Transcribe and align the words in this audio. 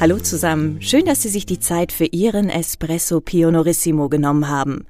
Hallo 0.00 0.18
zusammen, 0.18 0.82
schön, 0.82 1.04
dass 1.06 1.22
Sie 1.22 1.28
sich 1.28 1.46
die 1.46 1.60
Zeit 1.60 1.92
für 1.92 2.04
Ihren 2.04 2.50
Espresso 2.50 3.20
Pionorissimo 3.20 4.08
genommen 4.08 4.48
haben. 4.48 4.86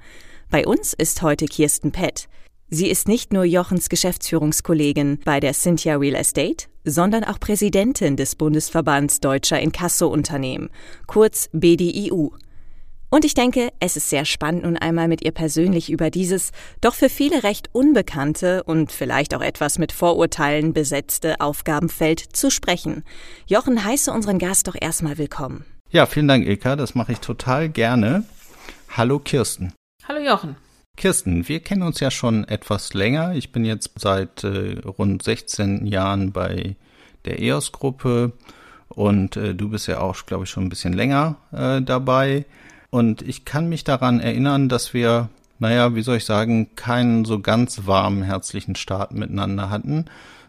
Bei 0.49 0.65
uns 0.65 0.93
ist 0.93 1.21
heute 1.21 1.45
Kirsten 1.45 1.91
Pett. 1.91 2.27
Sie 2.69 2.89
ist 2.89 3.07
nicht 3.07 3.31
nur 3.31 3.43
Jochens 3.45 3.89
Geschäftsführungskollegin 3.89 5.19
bei 5.23 5.39
der 5.39 5.53
Cynthia 5.53 5.95
Real 5.97 6.15
Estate, 6.15 6.65
sondern 6.83 7.23
auch 7.23 7.39
Präsidentin 7.39 8.17
des 8.17 8.35
Bundesverbands 8.35 9.19
Deutscher 9.19 9.59
Inkasso-Unternehmen, 9.59 10.69
kurz 11.05 11.49
BDIU. 11.53 12.31
Und 13.15 13.23
ich 13.23 13.33
denke, 13.33 13.71
es 13.79 13.95
ist 13.95 14.09
sehr 14.09 14.25
spannend, 14.25 14.63
nun 14.63 14.75
einmal 14.75 15.07
mit 15.07 15.23
ihr 15.23 15.31
persönlich 15.31 15.89
über 15.89 16.09
dieses 16.09 16.51
doch 16.81 16.93
für 16.93 17.07
viele 17.07 17.43
recht 17.43 17.69
unbekannte 17.71 18.61
und 18.63 18.91
vielleicht 18.91 19.33
auch 19.33 19.41
etwas 19.41 19.79
mit 19.79 19.93
Vorurteilen 19.93 20.73
besetzte 20.73 21.39
Aufgabenfeld 21.39 22.19
zu 22.19 22.51
sprechen. 22.51 23.05
Jochen, 23.47 23.85
heiße 23.85 24.11
unseren 24.11 24.37
Gast 24.37 24.67
doch 24.67 24.75
erstmal 24.77 25.17
willkommen. 25.17 25.63
Ja, 25.91 26.07
vielen 26.07 26.27
Dank, 26.27 26.45
Ilka. 26.45 26.75
Das 26.75 26.93
mache 26.93 27.13
ich 27.13 27.19
total 27.19 27.69
gerne. 27.69 28.25
Hallo, 28.89 29.19
Kirsten. 29.19 29.71
Hallo, 30.09 30.19
Jochen. 30.19 30.57
Kirsten, 30.97 31.47
wir 31.47 31.61
kennen 31.61 31.83
uns 31.83 32.01
ja 32.01 32.11
schon 32.11 32.45
etwas 32.45 32.93
länger. 32.93 33.33
Ich 33.33 33.53
bin 33.53 33.63
jetzt 33.63 33.91
seit 33.95 34.43
äh, 34.43 34.79
rund 34.79 35.23
16 35.23 35.85
Jahren 35.85 36.33
bei 36.33 36.75
der 37.23 37.39
EOS-Gruppe 37.39 38.33
und 38.89 39.37
äh, 39.37 39.55
du 39.55 39.69
bist 39.69 39.87
ja 39.87 40.01
auch, 40.01 40.25
glaube 40.25 40.43
ich, 40.43 40.49
schon 40.49 40.65
ein 40.65 40.69
bisschen 40.69 40.91
länger 40.91 41.37
äh, 41.53 41.81
dabei. 41.81 42.43
Und 42.89 43.21
ich 43.21 43.45
kann 43.45 43.67
mich 43.67 43.83
daran 43.83 44.19
erinnern, 44.19 44.69
dass 44.69 44.93
wir, 44.93 45.29
naja, 45.59 45.95
wie 45.95 46.01
soll 46.01 46.17
ich 46.17 46.25
sagen, 46.25 46.75
keinen 46.75 47.25
so 47.25 47.39
ganz 47.39 47.85
warmen, 47.85 48.23
herzlichen 48.23 48.75
Start 48.75 49.11
miteinander 49.11 49.69
hatten, 49.69 50.05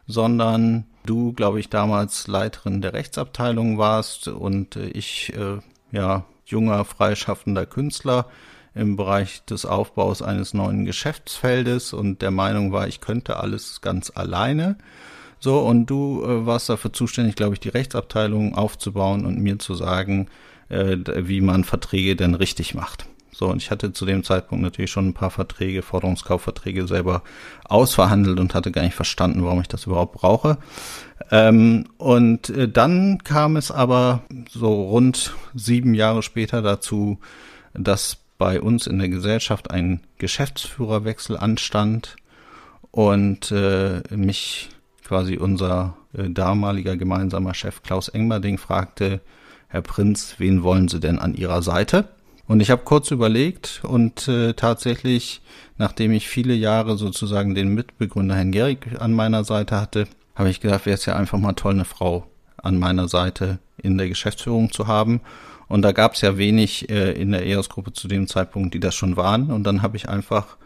sondern 0.07 0.85
du, 1.05 1.33
glaube 1.33 1.61
ich, 1.61 1.69
damals 1.69 2.27
Leiterin 2.27 2.81
der 2.81 2.93
Rechtsabteilung 2.93 3.79
warst 3.79 4.29
und 4.29 4.77
ich, 4.77 5.33
äh, 5.37 5.59
ja, 5.93 6.25
junger, 6.45 6.85
freischaffender 6.85 7.67
Künstler 7.67 8.27
im 8.75 8.97
Bereich 8.97 9.45
des 9.47 9.65
Aufbaus 9.65 10.23
eines 10.23 10.55
neuen 10.55 10.85
Geschäftsfeldes 10.85 11.93
und 11.93 12.23
der 12.23 12.31
Meinung 12.31 12.73
war, 12.73 12.87
ich 12.87 13.01
könnte 13.01 13.39
alles 13.39 13.81
ganz 13.81 14.13
alleine. 14.15 14.77
So, 15.39 15.61
und 15.61 15.87
du 15.87 16.23
äh, 16.25 16.47
warst 16.47 16.69
dafür 16.69 16.93
zuständig, 16.93 17.37
glaube 17.37 17.55
ich, 17.55 17.61
die 17.61 17.69
Rechtsabteilung 17.69 18.55
aufzubauen 18.55 19.25
und 19.27 19.39
mir 19.39 19.59
zu 19.59 19.75
sagen, 19.75 20.29
äh, 20.69 20.97
wie 21.17 21.41
man 21.41 21.65
Verträge 21.65 22.17
denn 22.17 22.35
richtig 22.35 22.75
macht. 22.75 23.07
So, 23.33 23.49
und 23.49 23.63
ich 23.63 23.71
hatte 23.71 23.93
zu 23.93 24.07
dem 24.07 24.25
Zeitpunkt 24.25 24.65
natürlich 24.65 24.91
schon 24.91 25.09
ein 25.09 25.15
paar 25.15 25.31
Verträge, 25.31 25.83
Forderungskaufverträge 25.83 26.87
selber 26.87 27.23
ausverhandelt 27.65 28.41
und 28.41 28.55
hatte 28.55 28.73
gar 28.73 28.83
nicht 28.83 28.95
verstanden, 28.95 29.45
warum 29.45 29.61
ich 29.61 29.69
das 29.69 29.85
überhaupt 29.85 30.15
brauche. 30.15 30.57
Ähm, 31.31 31.85
und 31.99 32.49
äh, 32.49 32.67
dann 32.67 33.23
kam 33.25 33.57
es 33.57 33.71
aber 33.71 34.23
so 34.49 34.85
rund 34.85 35.35
sieben 35.55 35.93
Jahre 35.93 36.23
später 36.23 36.63
dazu, 36.63 37.19
dass 37.75 38.17
bei 38.39 38.59
uns 38.59 38.87
in 38.87 38.99
der 38.99 39.11
Gesellschaft 39.11 39.71
ein 39.71 40.01
Geschäftsführerwechsel 40.17 41.37
anstand 41.37 42.17
und 42.91 43.51
äh, 43.53 44.01
mich 44.11 44.71
quasi 45.05 45.37
unser 45.37 45.95
äh, 46.15 46.31
damaliger 46.31 46.97
gemeinsamer 46.97 47.53
Chef 47.53 47.83
Klaus 47.83 48.09
Engmerding 48.09 48.57
fragte, 48.57 49.21
Herr 49.77 49.83
Prinz, 49.83 50.37
wen 50.39 50.63
wollen 50.63 50.89
Sie 50.89 51.01
denn 51.01 51.19
an 51.19 51.35
Ihrer 51.35 51.61
Seite? 51.61 52.09
Und 52.47 52.61
ich 52.61 52.71
habe 52.71 52.81
kurz 52.87 53.11
überlegt 53.11 53.83
und 53.85 54.27
äh, 54.27 54.55
tatsächlich, 54.55 55.43
nachdem 55.77 56.13
ich 56.13 56.29
viele 56.29 56.55
Jahre 56.55 56.97
sozusagen 56.97 57.55
den 57.55 57.75
Mitbegründer 57.75 58.37
Herrn 58.37 58.53
Gehrig 58.53 58.99
an 58.99 59.13
meiner 59.13 59.45
Seite 59.45 59.79
hatte, 59.79 60.09
habe 60.35 60.49
ich 60.49 60.63
gedacht, 60.63 60.87
wäre 60.87 60.95
es 60.95 61.05
ja 61.05 61.15
einfach 61.15 61.37
mal 61.37 61.53
toll, 61.53 61.75
eine 61.75 61.85
Frau 61.85 62.27
an 62.57 62.79
meiner 62.79 63.07
Seite 63.07 63.59
in 63.77 63.99
der 63.99 64.09
Geschäftsführung 64.09 64.73
zu 64.73 64.87
haben. 64.87 65.21
Und 65.69 65.83
da 65.83 65.93
gab 65.93 66.15
es 66.15 66.23
ja 66.23 66.39
wenig 66.39 66.89
äh, 66.89 67.13
in 67.13 67.33
der 67.33 67.45
EOS-Gruppe 67.45 67.93
zu 67.93 68.09
dem 68.09 68.29
Zeitpunkt, 68.29 68.73
die 68.73 68.81
das 68.81 68.95
schon 68.95 69.19
waren. 69.19 69.51
Und 69.51 69.65
dann 69.65 69.83
habe 69.83 69.99
ich 69.99 70.09
einfach, 70.09 70.57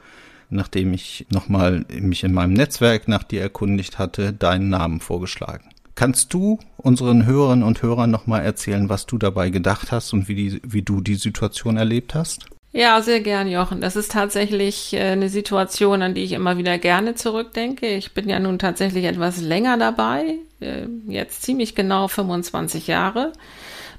nachdem 0.50 0.94
ich 0.94 1.26
nochmal 1.30 1.84
mich 1.88 2.22
in 2.22 2.32
meinem 2.32 2.52
Netzwerk 2.52 3.08
nach 3.08 3.24
dir 3.24 3.42
erkundigt 3.42 3.98
hatte, 3.98 4.32
deinen 4.32 4.68
Namen 4.68 5.00
vorgeschlagen. 5.00 5.64
Kannst 6.00 6.32
du 6.32 6.58
unseren 6.78 7.26
Hörerinnen 7.26 7.62
und 7.62 7.82
Hörern 7.82 8.10
nochmal 8.10 8.42
erzählen, 8.42 8.88
was 8.88 9.04
du 9.04 9.18
dabei 9.18 9.50
gedacht 9.50 9.92
hast 9.92 10.14
und 10.14 10.28
wie, 10.28 10.34
die, 10.34 10.62
wie 10.64 10.80
du 10.80 11.02
die 11.02 11.16
Situation 11.16 11.76
erlebt 11.76 12.14
hast? 12.14 12.46
Ja, 12.72 13.02
sehr 13.02 13.20
gern, 13.20 13.48
Jochen. 13.48 13.82
Das 13.82 13.96
ist 13.96 14.10
tatsächlich 14.10 14.94
äh, 14.94 15.10
eine 15.10 15.28
Situation, 15.28 16.00
an 16.00 16.14
die 16.14 16.24
ich 16.24 16.32
immer 16.32 16.56
wieder 16.56 16.78
gerne 16.78 17.16
zurückdenke. 17.16 17.86
Ich 17.86 18.14
bin 18.14 18.30
ja 18.30 18.40
nun 18.40 18.58
tatsächlich 18.58 19.04
etwas 19.04 19.42
länger 19.42 19.76
dabei, 19.76 20.36
äh, 20.60 20.86
jetzt 21.06 21.42
ziemlich 21.42 21.74
genau 21.74 22.08
25 22.08 22.86
Jahre 22.86 23.34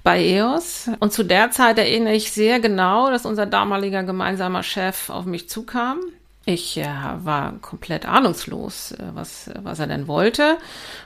bei 0.01 0.25
EOS. 0.25 0.89
Und 1.01 1.13
zu 1.13 1.21
der 1.21 1.51
Zeit 1.51 1.77
erinnere 1.77 2.15
ich 2.15 2.31
sehr 2.31 2.59
genau, 2.59 3.11
dass 3.11 3.27
unser 3.27 3.45
damaliger 3.45 4.01
gemeinsamer 4.01 4.63
Chef 4.63 5.11
auf 5.11 5.25
mich 5.25 5.49
zukam 5.49 5.99
ich 6.45 6.77
äh, 6.77 6.85
war 6.85 7.59
komplett 7.59 8.05
ahnungslos, 8.05 8.93
äh, 8.93 9.03
was, 9.13 9.49
was 9.61 9.79
er 9.79 9.87
denn 9.87 10.07
wollte. 10.07 10.57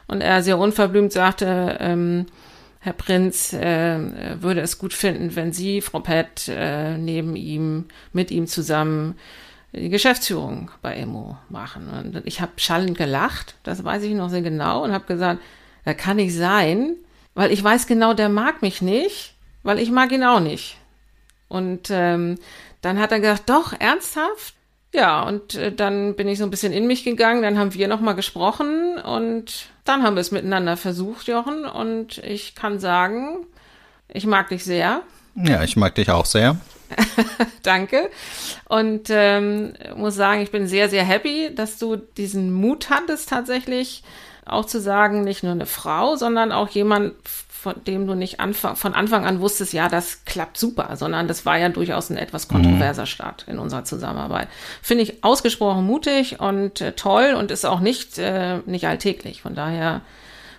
Und 0.08 0.22
er 0.22 0.44
sehr 0.44 0.58
unverblümt 0.58 1.12
sagte, 1.12 1.78
ähm, 1.80 2.26
Herr 2.80 2.94
Prinz 2.94 3.52
äh, 3.52 4.42
würde 4.42 4.62
es 4.62 4.78
gut 4.78 4.94
finden, 4.94 5.36
wenn 5.36 5.52
Sie, 5.52 5.82
Frau 5.82 6.00
Pett, 6.00 6.48
äh, 6.48 6.98
neben 6.98 7.36
ihm, 7.36 7.86
mit 8.14 8.32
ihm 8.32 8.48
zusammen 8.48 9.16
die 9.74 9.90
Geschäftsführung 9.90 10.72
bei 10.82 10.96
Emo 10.96 11.38
machen. 11.50 11.90
Und 11.90 12.22
ich 12.26 12.42
habe 12.42 12.54
schallend 12.58 12.98
gelacht, 12.98 13.56
das 13.64 13.84
weiß 13.84 14.04
ich 14.04 14.14
noch 14.14 14.30
sehr 14.30 14.42
genau, 14.42 14.84
und 14.84 14.94
habe 14.94 15.06
gesagt, 15.06 15.42
da 15.84 15.94
kann 15.94 16.18
nicht 16.18 16.36
sein, 16.36 16.96
weil 17.34 17.52
ich 17.52 17.64
weiß 17.64 17.88
genau, 17.88 18.14
der 18.14 18.30
mag 18.30 18.62
mich 18.62 18.82
nicht, 18.82 19.34
weil 19.64 19.80
ich 19.80 19.92
mag 19.92 20.12
ihn 20.12 20.24
auch 20.24 20.40
nicht. 20.40 20.78
Und 21.48 21.90
ähm, 21.90 22.38
dann 22.82 23.00
hat 23.00 23.12
er 23.12 23.20
gesagt, 23.20 23.50
doch, 23.50 23.74
ernsthaft? 23.78 24.54
Ja, 24.96 25.24
und 25.24 25.56
äh, 25.56 25.74
dann 25.74 26.16
bin 26.16 26.28
ich 26.28 26.38
so 26.38 26.46
ein 26.46 26.50
bisschen 26.50 26.72
in 26.72 26.88
mich 26.88 27.04
gegangen, 27.04 27.42
dann 27.42 27.60
haben 27.60 27.74
wir 27.74 27.88
nochmal 27.88 28.16
gesprochen 28.16 28.98
und 28.98 29.68
dann 29.84 30.04
haben 30.04 30.16
wir 30.16 30.22
es 30.22 30.32
miteinander 30.32 30.78
versucht, 30.78 31.28
Jochen. 31.28 31.66
Und 31.66 32.20
ich 32.20 32.56
kann 32.56 32.80
sagen, 32.80 33.46
ich 34.08 34.26
mag 34.26 34.50
dich 34.50 34.64
sehr. 34.64 35.02
Ja, 35.36 35.64
ich 35.64 35.76
mag 35.76 35.96
dich 35.96 36.10
auch 36.10 36.26
sehr. 36.26 36.58
Danke. 37.64 38.10
Und 38.70 39.08
ähm, 39.10 39.74
muss 39.98 40.16
sagen, 40.16 40.42
ich 40.42 40.52
bin 40.52 40.68
sehr, 40.68 40.88
sehr 40.88 41.04
happy, 41.04 41.54
dass 41.54 41.78
du 41.78 41.98
diesen 41.98 42.54
Mut 42.54 42.90
hattest, 42.90 43.30
tatsächlich 43.30 44.02
auch 44.46 44.66
zu 44.66 44.80
sagen, 44.80 45.24
nicht 45.24 45.44
nur 45.44 45.52
eine 45.52 45.66
Frau, 45.66 46.16
sondern 46.16 46.52
auch 46.52 46.70
jemand, 46.70 47.14
von 47.66 47.84
dem 47.86 48.06
du 48.06 48.14
nicht 48.14 48.40
anfang, 48.40 48.76
von 48.76 48.94
Anfang 48.94 49.26
an 49.26 49.40
wusstest, 49.40 49.74
ja, 49.74 49.90
das 49.90 50.24
klappt 50.26 50.58
super, 50.58 50.96
sondern 50.98 51.28
das 51.28 51.46
war 51.48 51.58
ja 51.58 51.70
durchaus 51.70 52.12
ein 52.12 52.18
etwas 52.18 52.48
kontroverser 52.48 53.04
mhm. 53.04 53.08
Start 53.08 53.46
in 53.48 53.58
unserer 53.58 53.84
Zusammenarbeit. 53.84 54.48
Finde 54.84 55.04
ich 55.04 55.24
ausgesprochen 55.24 55.86
mutig 55.86 56.40
und 56.40 56.82
äh, 56.82 56.92
toll 56.92 57.34
und 57.34 57.50
ist 57.50 57.66
auch 57.66 57.80
nicht, 57.80 58.20
äh, 58.20 58.60
nicht 58.68 58.88
alltäglich. 58.88 59.42
Von 59.42 59.56
daher 59.56 60.02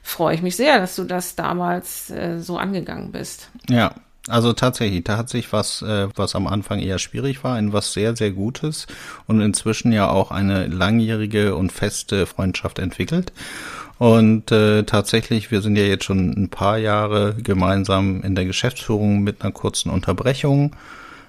freue 0.03 0.35
ich 0.35 0.43
mich 0.43 0.57
sehr, 0.57 0.81
dass 0.81 0.97
du 0.97 1.05
das 1.05 1.37
damals 1.37 2.11
äh, 2.11 2.41
so 2.41 2.59
angegangen 2.59 3.13
bist. 3.13 3.51
Ja, 3.69 3.95
also 4.29 4.53
tatsächlich, 4.53 5.05
da 5.05 5.17
hat 5.17 5.29
sich 5.29 5.53
was, 5.53 5.83
äh, 5.83 6.09
was 6.17 6.35
am 6.35 6.47
Anfang 6.47 6.81
eher 6.81 6.99
schwierig 6.99 7.45
war, 7.45 7.59
in 7.59 7.73
was 7.73 7.93
sehr, 7.93 8.17
sehr 8.17 8.33
Gutes 8.33 8.87
und 9.27 9.41
inzwischen 9.41 9.93
ja 9.93 10.09
auch 10.09 10.31
eine 10.31 10.67
langjährige 10.67 11.55
und 11.55 11.73
feste 11.73 12.27
Freundschaft 12.27 12.79
entwickelt. 12.79 13.33
Und 13.99 14.53
äh, 14.53 14.83
tatsächlich, 14.83 15.51
wir 15.51 15.63
sind 15.63 15.77
ja 15.77 15.85
jetzt 15.85 16.05
schon 16.05 16.31
ein 16.31 16.49
paar 16.51 16.77
Jahre 16.77 17.35
gemeinsam 17.43 18.23
in 18.23 18.35
der 18.35 18.45
Geschäftsführung 18.45 19.21
mit 19.21 19.43
einer 19.43 19.53
kurzen 19.53 19.91
Unterbrechung. 19.91 20.77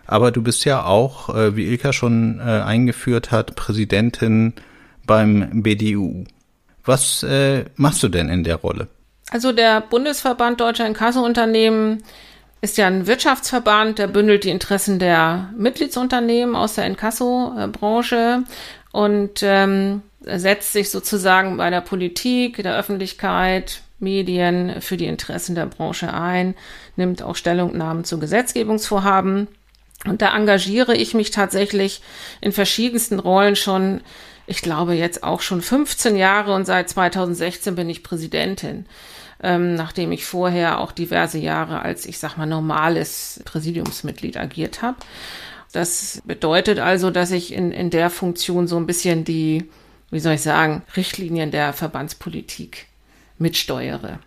Aber 0.05 0.31
du 0.31 0.41
bist 0.41 0.65
ja 0.65 0.83
auch, 0.83 1.33
äh, 1.33 1.55
wie 1.55 1.67
Ilka 1.67 1.93
schon 1.93 2.39
äh, 2.39 2.43
eingeführt 2.43 3.31
hat, 3.31 3.55
Präsidentin 3.55 4.53
beim 5.05 5.63
BDU. 5.63 6.25
Was 6.83 7.23
äh, 7.23 7.65
machst 7.75 8.03
du 8.03 8.09
denn 8.09 8.29
in 8.29 8.43
der 8.43 8.55
Rolle? 8.55 8.87
Also 9.29 9.51
der 9.51 9.81
Bundesverband 9.81 10.59
Deutscher 10.59 10.87
Inkassounternehmen 10.87 12.03
ist 12.61 12.77
ja 12.77 12.87
ein 12.87 13.07
Wirtschaftsverband, 13.07 13.99
der 13.99 14.07
bündelt 14.07 14.43
die 14.43 14.49
Interessen 14.49 14.99
der 14.99 15.53
Mitgliedsunternehmen 15.55 16.55
aus 16.55 16.75
der 16.75 16.85
Inkasso-Branche 16.85 18.43
und 18.91 19.43
ähm, 19.43 20.01
setzt 20.21 20.73
sich 20.73 20.89
sozusagen 20.89 21.57
bei 21.57 21.69
der 21.69 21.81
Politik, 21.81 22.61
der 22.63 22.77
Öffentlichkeit, 22.77 23.81
Medien 23.99 24.81
für 24.81 24.97
die 24.97 25.05
Interessen 25.05 25.55
der 25.55 25.65
Branche 25.65 26.13
ein, 26.13 26.55
nimmt 26.95 27.21
auch 27.21 27.35
Stellungnahmen 27.35 28.03
zu 28.03 28.19
Gesetzgebungsvorhaben. 28.19 29.47
Und 30.05 30.21
da 30.21 30.35
engagiere 30.35 30.95
ich 30.95 31.13
mich 31.13 31.31
tatsächlich 31.31 32.01
in 32.39 32.51
verschiedensten 32.51 33.19
Rollen 33.19 33.55
schon, 33.55 34.01
ich 34.45 34.61
glaube 34.61 34.93
jetzt 34.93 35.23
auch 35.23 35.41
schon 35.41 35.61
15 35.61 36.15
Jahre 36.15 36.53
und 36.53 36.65
seit 36.65 36.89
2016 36.89 37.75
bin 37.75 37.89
ich 37.89 38.03
Präsidentin, 38.03 38.85
ähm, 39.41 39.75
nachdem 39.75 40.11
ich 40.11 40.25
vorher 40.25 40.79
auch 40.79 40.91
diverse 40.91 41.37
Jahre 41.37 41.81
als, 41.81 42.05
ich 42.05 42.19
sag 42.19 42.37
mal, 42.37 42.45
normales 42.45 43.41
Präsidiumsmitglied 43.45 44.37
agiert 44.37 44.81
habe. 44.81 44.97
Das 45.73 46.21
bedeutet 46.25 46.79
also, 46.79 47.11
dass 47.11 47.31
ich 47.31 47.53
in, 47.53 47.71
in 47.71 47.89
der 47.89 48.09
Funktion 48.09 48.67
so 48.67 48.77
ein 48.77 48.87
bisschen 48.87 49.23
die, 49.23 49.65
wie 50.09 50.19
soll 50.19 50.33
ich 50.33 50.41
sagen, 50.41 50.83
Richtlinien 50.95 51.51
der 51.51 51.73
Verbandspolitik 51.73 52.87
mitsteuere. 53.37 54.19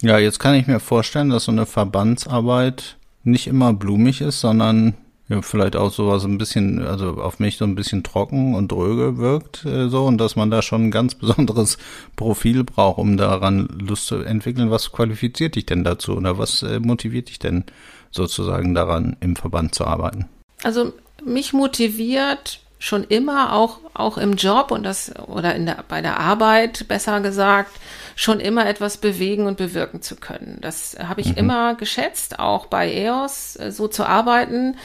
Ja, 0.00 0.18
jetzt 0.18 0.38
kann 0.38 0.54
ich 0.54 0.66
mir 0.66 0.80
vorstellen, 0.80 1.30
dass 1.30 1.44
so 1.44 1.52
eine 1.52 1.66
Verbandsarbeit 1.66 2.96
nicht 3.24 3.46
immer 3.46 3.72
blumig 3.72 4.20
ist, 4.20 4.40
sondern 4.40 4.94
ja, 5.28 5.42
vielleicht 5.42 5.76
auch 5.76 5.92
sowas 5.92 6.24
ein 6.24 6.38
bisschen, 6.38 6.86
also 6.86 7.20
auf 7.22 7.38
mich 7.38 7.58
so 7.58 7.64
ein 7.64 7.74
bisschen 7.74 8.02
trocken 8.02 8.54
und 8.54 8.72
dröge 8.72 9.18
wirkt, 9.18 9.64
äh, 9.66 9.88
so, 9.88 10.06
und 10.06 10.18
dass 10.18 10.36
man 10.36 10.50
da 10.50 10.62
schon 10.62 10.86
ein 10.86 10.90
ganz 10.90 11.14
besonderes 11.16 11.78
Profil 12.16 12.64
braucht, 12.64 12.98
um 12.98 13.16
daran 13.16 13.68
Lust 13.78 14.06
zu 14.06 14.16
entwickeln. 14.16 14.70
Was 14.70 14.90
qualifiziert 14.90 15.56
dich 15.56 15.66
denn 15.66 15.84
dazu 15.84 16.16
oder 16.16 16.38
was 16.38 16.62
äh, 16.62 16.80
motiviert 16.80 17.28
dich 17.28 17.38
denn 17.38 17.64
sozusagen 18.10 18.74
daran, 18.74 19.16
im 19.20 19.36
Verband 19.36 19.74
zu 19.74 19.84
arbeiten? 19.86 20.26
Also 20.62 20.92
mich 21.24 21.52
motiviert 21.52 22.60
schon 22.78 23.04
immer 23.04 23.52
auch 23.54 23.78
auch 23.94 24.18
im 24.18 24.34
Job 24.34 24.70
und 24.70 24.84
das 24.84 25.12
oder 25.26 25.54
in 25.54 25.66
der 25.66 25.84
bei 25.88 26.00
der 26.00 26.20
Arbeit 26.20 26.86
besser 26.88 27.20
gesagt 27.20 27.72
schon 28.14 28.40
immer 28.40 28.66
etwas 28.66 28.96
bewegen 28.98 29.46
und 29.46 29.56
bewirken 29.58 30.02
zu 30.02 30.16
können. 30.16 30.58
Das 30.60 30.96
habe 30.98 31.20
ich 31.20 31.30
mhm. 31.30 31.38
immer 31.38 31.74
geschätzt, 31.74 32.38
auch 32.38 32.66
bei 32.66 32.92
EOS 32.92 33.56
äh, 33.56 33.70
so 33.70 33.88
zu 33.88 34.04
arbeiten 34.04 34.76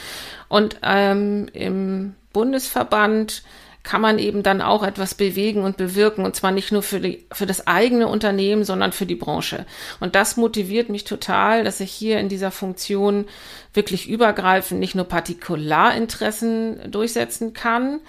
und 0.48 0.78
ähm, 0.82 1.48
im 1.52 2.14
Bundesverband 2.32 3.42
kann 3.84 4.00
man 4.00 4.18
eben 4.18 4.42
dann 4.42 4.62
auch 4.62 4.82
etwas 4.82 5.14
bewegen 5.14 5.62
und 5.62 5.76
bewirken 5.76 6.24
und 6.24 6.34
zwar 6.34 6.50
nicht 6.50 6.72
nur 6.72 6.82
für, 6.82 7.00
die, 7.00 7.26
für 7.30 7.46
das 7.46 7.66
eigene 7.66 8.08
Unternehmen, 8.08 8.64
sondern 8.64 8.92
für 8.92 9.06
die 9.06 9.14
Branche. 9.14 9.66
Und 10.00 10.14
das 10.14 10.36
motiviert 10.36 10.88
mich 10.88 11.04
total, 11.04 11.64
dass 11.64 11.80
ich 11.80 11.92
hier 11.92 12.18
in 12.18 12.30
dieser 12.30 12.50
Funktion 12.50 13.26
wirklich 13.74 14.08
übergreifend 14.08 14.80
nicht 14.80 14.94
nur 14.94 15.04
Partikularinteressen 15.04 16.90
durchsetzen 16.90 17.52
kann, 17.52 18.00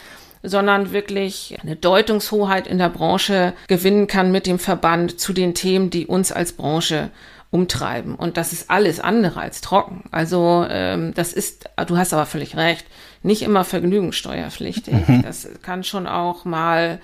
sondern 0.41 0.93
wirklich 0.93 1.57
eine 1.61 1.75
Deutungshoheit 1.75 2.67
in 2.67 2.77
der 2.77 2.89
Branche 2.89 3.53
gewinnen 3.67 4.07
kann 4.07 4.31
mit 4.31 4.47
dem 4.47 4.59
Verband 4.59 5.19
zu 5.19 5.33
den 5.33 5.53
Themen, 5.53 5.89
die 5.89 6.07
uns 6.07 6.31
als 6.31 6.53
Branche 6.53 7.09
umtreiben. 7.51 8.15
Und 8.15 8.37
das 8.37 8.53
ist 8.53 8.69
alles 8.69 8.99
andere 8.99 9.39
als 9.39 9.61
trocken. 9.61 10.03
Also 10.11 10.65
ähm, 10.69 11.13
das 11.13 11.33
ist, 11.33 11.69
du 11.87 11.97
hast 11.97 12.13
aber 12.13 12.25
völlig 12.25 12.55
recht, 12.55 12.85
nicht 13.25 13.41
immer 13.41 13.63
vergnügungssteuerpflichtig. 13.63 15.07
Mhm. 15.07 15.23
Das 15.23 15.47
kann 15.61 15.83
schon 15.83 16.07
auch 16.07 16.45
mal 16.45 16.99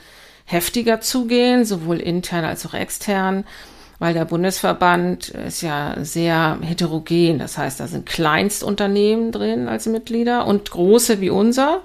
heftiger 0.45 1.01
zugehen, 1.01 1.65
sowohl 1.65 1.99
intern 1.99 2.45
als 2.45 2.65
auch 2.65 2.73
extern, 2.73 3.45
weil 3.99 4.13
der 4.13 4.25
Bundesverband 4.25 5.29
ist 5.29 5.61
ja 5.61 5.95
sehr 6.01 6.59
heterogen. 6.61 7.39
Das 7.39 7.57
heißt, 7.57 7.79
da 7.79 7.87
sind 7.87 8.05
Kleinstunternehmen 8.05 9.31
drin 9.31 9.67
als 9.67 9.85
Mitglieder 9.85 10.45
und 10.45 10.69
große 10.71 11.21
wie 11.21 11.29
unser, 11.29 11.81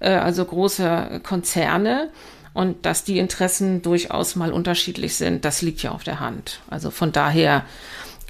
äh, 0.00 0.10
also 0.10 0.44
große 0.44 1.20
Konzerne. 1.22 2.10
Und 2.52 2.84
dass 2.84 3.04
die 3.04 3.18
Interessen 3.18 3.80
durchaus 3.80 4.34
mal 4.34 4.52
unterschiedlich 4.52 5.14
sind, 5.14 5.44
das 5.44 5.62
liegt 5.62 5.82
ja 5.84 5.92
auf 5.92 6.02
der 6.02 6.18
Hand. 6.18 6.60
Also 6.68 6.90
von 6.90 7.12
daher 7.12 7.64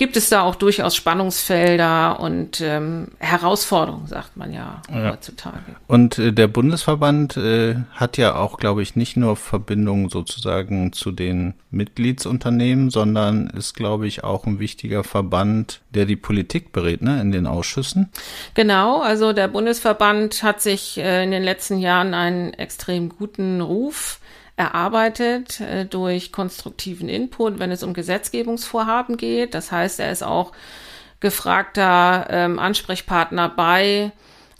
gibt 0.01 0.17
es 0.17 0.31
da 0.31 0.41
auch 0.41 0.55
durchaus 0.55 0.97
Spannungsfelder 0.97 2.21
und 2.21 2.63
ähm, 2.63 3.09
Herausforderungen, 3.19 4.07
sagt 4.07 4.35
man 4.35 4.51
ja, 4.51 4.81
ja. 4.91 5.11
heutzutage. 5.11 5.77
Und 5.89 6.19
äh, 6.19 6.33
der 6.33 6.49
Bundesverband 6.49 7.37
äh, 7.37 7.77
hat 7.93 8.17
ja 8.17 8.35
auch, 8.35 8.57
glaube 8.57 8.81
ich, 8.81 8.97
nicht 8.97 9.19
nur 9.19 9.37
Verbindungen 9.37 10.09
sozusagen 10.09 10.95
zu 10.95 11.13
den 11.13 11.53
Mitgliedsunternehmen, 11.71 12.89
sondern 12.89 13.49
ist, 13.51 13.75
glaube 13.75 14.07
ich, 14.07 14.25
auch 14.25 14.47
ein 14.47 14.59
wichtiger 14.59 15.05
Verband, 15.05 15.83
der 15.91 16.07
die 16.07 16.17
Politik 16.17 16.73
berät, 16.73 17.03
ne, 17.03 17.21
in 17.21 17.31
den 17.31 17.47
Ausschüssen. 17.47 18.09
Genau, 18.55 19.03
also 19.03 19.35
der 19.35 19.49
Bundesverband 19.49 20.43
hat 20.43 20.63
sich 20.63 20.97
äh, 20.97 21.25
in 21.25 21.31
den 21.31 21.43
letzten 21.43 21.79
Jahren 21.79 22.15
einen 22.15 22.55
extrem 22.55 23.11
guten 23.11 23.61
Ruf 23.61 24.20
erarbeitet 24.61 25.59
äh, 25.61 25.87
durch 25.87 26.33
konstruktiven 26.33 27.09
Input, 27.09 27.59
wenn 27.59 27.71
es 27.71 27.83
um 27.83 27.95
Gesetzgebungsvorhaben 27.95 29.17
geht. 29.17 29.55
Das 29.55 29.73
heißt, 29.73 30.01
er 30.01 30.13
ist 30.13 30.23
auch 30.23 30.53
gefragter 31.19 32.27
ähm, 32.29 32.59
Ansprechpartner 32.59 33.49
bei 33.49 34.13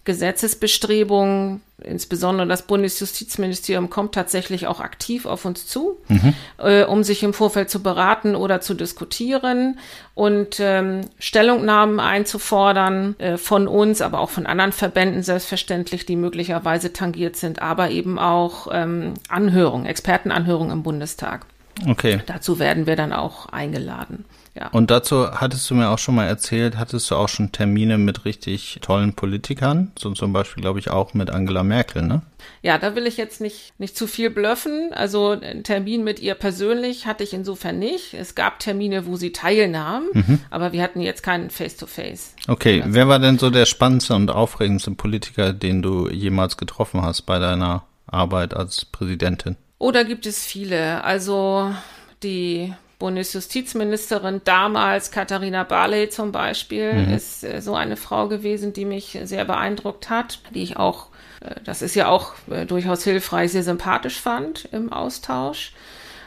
Gesetzesbestrebungen, 0.05 1.61
insbesondere 1.83 2.49
das 2.49 2.63
Bundesjustizministerium 2.63 3.91
kommt 3.91 4.15
tatsächlich 4.15 4.67
auch 4.67 4.81
aktiv 4.81 5.27
auf 5.27 5.45
uns 5.45 5.67
zu, 5.67 5.99
mhm. 6.09 6.35
äh, 6.59 6.85
um 6.85 7.05
sich 7.05 7.23
im 7.23 7.35
Vorfeld 7.35 7.69
zu 7.69 7.83
beraten 7.83 8.35
oder 8.35 8.63
zu 8.63 8.75
diskutieren 8.75 9.79
und 10.15 10.59
ähm, 10.59 11.03
Stellungnahmen 11.19 12.01
einzufordern 12.01 13.15
äh, 13.19 13.37
von 13.37 13.69
uns, 13.69 14.01
aber 14.01 14.21
auch 14.21 14.31
von 14.31 14.47
anderen 14.47 14.73
Verbänden 14.73 15.23
selbstverständlich, 15.23 16.07
die 16.07 16.17
möglicherweise 16.17 16.93
tangiert 16.95 17.37
sind, 17.37 17.61
aber 17.61 17.91
eben 17.91 18.19
auch 18.19 18.69
ähm, 18.73 19.15
Anhörungen, 19.29 19.87
Expertenanhörungen 19.87 20.73
im 20.73 20.83
Bundestag. 20.83 21.45
Okay. 21.87 22.21
Dazu 22.27 22.59
werden 22.59 22.87
wir 22.87 22.97
dann 22.97 23.13
auch 23.13 23.47
eingeladen. 23.47 24.25
Ja. 24.61 24.69
Und 24.73 24.91
dazu 24.91 25.31
hattest 25.33 25.71
du 25.71 25.75
mir 25.75 25.89
auch 25.89 25.99
schon 25.99 26.15
mal 26.15 26.27
erzählt, 26.27 26.77
hattest 26.77 27.11
du 27.11 27.15
auch 27.15 27.29
schon 27.29 27.51
Termine 27.51 27.97
mit 27.97 28.27
richtig 28.27 28.79
tollen 28.83 29.15
Politikern, 29.15 29.91
so 29.99 30.13
zum 30.13 30.35
Beispiel, 30.35 30.61
glaube 30.61 30.79
ich, 30.79 30.91
auch 30.91 31.15
mit 31.15 31.31
Angela 31.31 31.63
Merkel, 31.63 32.03
ne? 32.03 32.21
Ja, 32.63 32.77
da 32.77 32.95
will 32.95 33.07
ich 33.07 33.17
jetzt 33.17 33.41
nicht, 33.41 33.73
nicht 33.79 33.97
zu 33.97 34.07
viel 34.07 34.29
blöffen. 34.29 34.93
Also 34.93 35.31
einen 35.31 35.65
Termin 35.65 36.05
mit 36.05 36.21
ihr 36.21 36.35
persönlich 36.35 37.07
hatte 37.07 37.25
ich 37.25 37.33
insofern 37.33 37.79
nicht. 37.79 38.13
Es 38.13 38.35
gab 38.35 38.59
Termine, 38.59 39.07
wo 39.07 39.17
sie 39.17 39.33
teilnahm, 39.33 40.05
mhm. 40.13 40.41
aber 40.51 40.73
wir 40.73 40.83
hatten 40.83 41.01
jetzt 41.01 41.23
keinen 41.23 41.49
Face-to-Face. 41.49 42.35
-face. 42.37 42.51
Okay, 42.51 42.83
wer 42.87 43.09
war 43.09 43.19
denn 43.19 43.39
so 43.39 43.49
der 43.49 43.65
spannendste 43.65 44.15
und 44.15 44.31
aufregendste 44.31 44.91
Politiker, 44.91 45.55
den 45.55 45.81
du 45.81 46.11
jemals 46.11 46.59
getroffen 46.59 47.01
hast 47.01 47.23
bei 47.23 47.39
deiner 47.39 47.85
Arbeit 48.07 48.55
als 48.55 48.85
Präsidentin? 48.85 49.57
Oh, 49.79 49.91
da 49.91 50.03
gibt 50.03 50.27
es 50.27 50.45
viele. 50.45 51.03
Also 51.03 51.75
die 52.23 52.75
Bundesjustizministerin 53.01 54.43
damals, 54.45 55.11
Katharina 55.11 55.65
Barley 55.65 56.09
zum 56.11 56.31
Beispiel, 56.31 56.93
mhm. 56.93 57.15
ist 57.15 57.43
äh, 57.43 57.61
so 57.61 57.75
eine 57.75 57.97
Frau 57.97 58.29
gewesen, 58.29 58.73
die 58.73 58.85
mich 58.85 59.19
sehr 59.25 59.45
beeindruckt 59.45 60.09
hat, 60.09 60.39
die 60.55 60.63
ich 60.63 60.77
auch, 60.77 61.09
äh, 61.41 61.57
das 61.65 61.83
ist 61.83 61.97
ja 61.97 62.07
auch 62.07 62.35
äh, 62.49 62.65
durchaus 62.67 63.03
hilfreich, 63.03 63.51
sehr 63.51 63.65
sympathisch 63.65 64.21
fand 64.21 64.69
im 64.71 64.93
Austausch. 64.93 65.73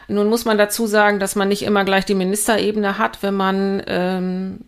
Nun 0.08 0.28
muss 0.28 0.44
man 0.44 0.58
dazu 0.58 0.86
sagen, 0.86 1.18
dass 1.18 1.34
man 1.34 1.48
nicht 1.48 1.62
immer 1.62 1.84
gleich 1.84 2.04
die 2.04 2.14
Ministerebene 2.14 2.98
hat, 2.98 3.22
wenn 3.22 3.34
man 3.34 3.82
ähm, 3.86 4.60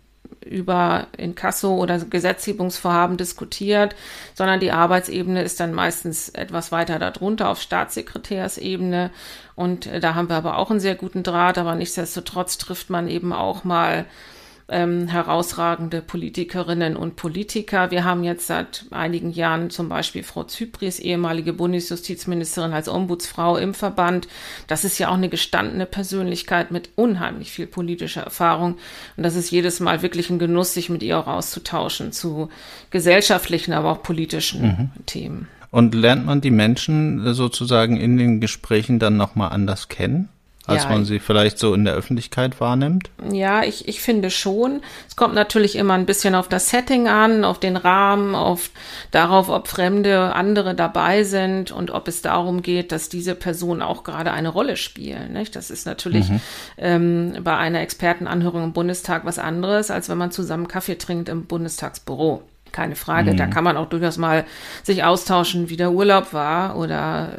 über 0.49 1.09
Inkasso 1.17 1.77
oder 1.77 1.99
Gesetzgebungsvorhaben 1.99 3.17
diskutiert, 3.17 3.95
sondern 4.35 4.61
die 4.61 4.73
Arbeitsebene 4.73 5.43
ist 5.43 5.61
dann 5.61 5.75
meistens 5.75 6.29
etwas 6.29 6.73
weiter 6.73 6.99
darunter 6.99 7.49
auf 7.49 7.61
Staatssekretärsebene. 7.61 9.11
Und 9.55 9.87
äh, 9.87 10.01
da 10.01 10.15
haben 10.15 10.29
wir 10.29 10.37
aber 10.37 10.59
auch 10.59 10.71
einen 10.71 10.81
sehr 10.81 10.95
guten 10.95 11.23
Draht, 11.23 11.59
aber 11.59 11.75
nichtsdestotrotz 11.75 12.59
trifft 12.59 12.91
man 12.91 13.09
eben 13.09 13.33
auch 13.33 13.65
mal 13.65 14.07
ähm, 14.69 15.07
herausragende 15.07 16.03
Politikerinnen 16.03 16.97
und 16.97 17.15
Politiker. 17.15 17.91
Wir 17.93 18.05
haben 18.05 18.25
jetzt 18.25 18.49
seit 18.49 18.87
einigen 18.91 19.31
Jahren 19.31 19.71
zum 19.71 19.89
Beispiel 19.89 20.25
Frau 20.25 20.45
Zypries, 20.45 20.99
ehemalige 20.99 21.53
Bundesjustizministerin, 21.53 22.73
als 22.73 22.89
Ombudsfrau 22.89 23.57
im 23.57 23.75
Verband. 23.75 24.27
Das 24.67 24.85
ist 24.85 24.99
ja 24.99 25.09
auch 25.09 25.15
eine 25.15 25.29
gestandene 25.29 25.87
Persönlichkeit 25.87 26.73
mit 26.73 26.91
unheimlich 26.97 27.53
viel 27.53 27.67
politischer 27.69 28.23
Erfahrung. 28.23 28.77
Und 29.17 29.23
das 29.23 29.37
ist 29.37 29.51
jedes 29.51 29.79
Mal 29.79 30.03
wirklich 30.03 30.31
ein 30.31 30.41
Genuss, 30.41 30.75
sich 30.75 30.89
mit 30.89 31.03
ihr 31.03 31.19
auch 31.19 31.29
auszutauschen 31.29 32.11
zu 32.11 32.49
gesellschaftlichen, 32.91 33.73
aber 33.73 33.93
auch 33.93 34.03
politischen 34.03 34.63
mhm. 34.63 35.07
Themen. 35.07 35.49
Und 35.71 35.95
lernt 35.95 36.27
man 36.27 36.41
die 36.41 36.51
Menschen 36.51 37.35
sozusagen 37.35 37.97
in 37.99 38.17
den 38.17 38.41
Gesprächen 38.41 38.99
dann 38.99 39.17
nochmal 39.17 39.51
anders 39.51 39.89
kennen? 39.89 40.29
Als 40.67 40.85
ja, 40.85 40.91
man 40.91 41.05
sie 41.05 41.21
vielleicht 41.21 41.59
so 41.59 41.75
in 41.75 41.85
der 41.85 41.95
Öffentlichkeit 41.95 42.61
wahrnimmt? 42.61 43.11
Ja, 43.31 43.63
ich, 43.63 43.87
ich 43.87 44.01
finde 44.01 44.31
schon. 44.31 44.83
Es 45.09 45.15
kommt 45.15 45.35
natürlich 45.35 45.77
immer 45.77 45.95
ein 45.95 46.07
bisschen 46.07 46.35
auf 46.35 46.49
das 46.49 46.71
Setting 46.71 47.07
an, 47.07 47.45
auf 47.45 47.61
den 47.61 47.77
Rahmen, 47.77 48.35
auf 48.35 48.71
darauf, 49.13 49.49
ob 49.49 49.69
Fremde, 49.69 50.35
andere 50.35 50.75
dabei 50.75 51.23
sind 51.23 51.71
und 51.71 51.93
ob 51.93 52.09
es 52.09 52.21
darum 52.21 52.63
geht, 52.63 52.91
dass 52.91 53.09
diese 53.09 53.37
Personen 53.37 53.81
auch 53.81 54.03
gerade 54.03 54.33
eine 54.33 54.49
Rolle 54.49 54.77
spielen. 54.77 55.33
Nicht? 55.33 55.55
Das 55.55 55.71
ist 55.71 55.87
natürlich 55.87 56.29
mhm. 56.29 56.41
ähm, 56.79 57.37
bei 57.43 57.57
einer 57.57 57.81
Expertenanhörung 57.81 58.65
im 58.65 58.73
Bundestag 58.73 59.25
was 59.25 59.39
anderes, 59.39 59.93
als 59.93 60.09
wenn 60.09 60.19
man 60.19 60.33
zusammen 60.33 60.67
Kaffee 60.67 60.99
trinkt 60.99 61.29
im 61.29 61.47
Bundestagsbüro 61.47 62.43
keine 62.73 62.97
Frage. 62.97 63.33
Mhm. 63.33 63.37
Da 63.37 63.47
kann 63.47 63.65
man 63.65 63.77
auch 63.77 63.89
durchaus 63.89 64.19
mal 64.19 64.45
sich 64.83 65.03
austauschen, 65.03 65.71
wie 65.71 65.77
der 65.77 65.93
Urlaub 65.93 66.33
war 66.33 66.77
oder 66.77 67.39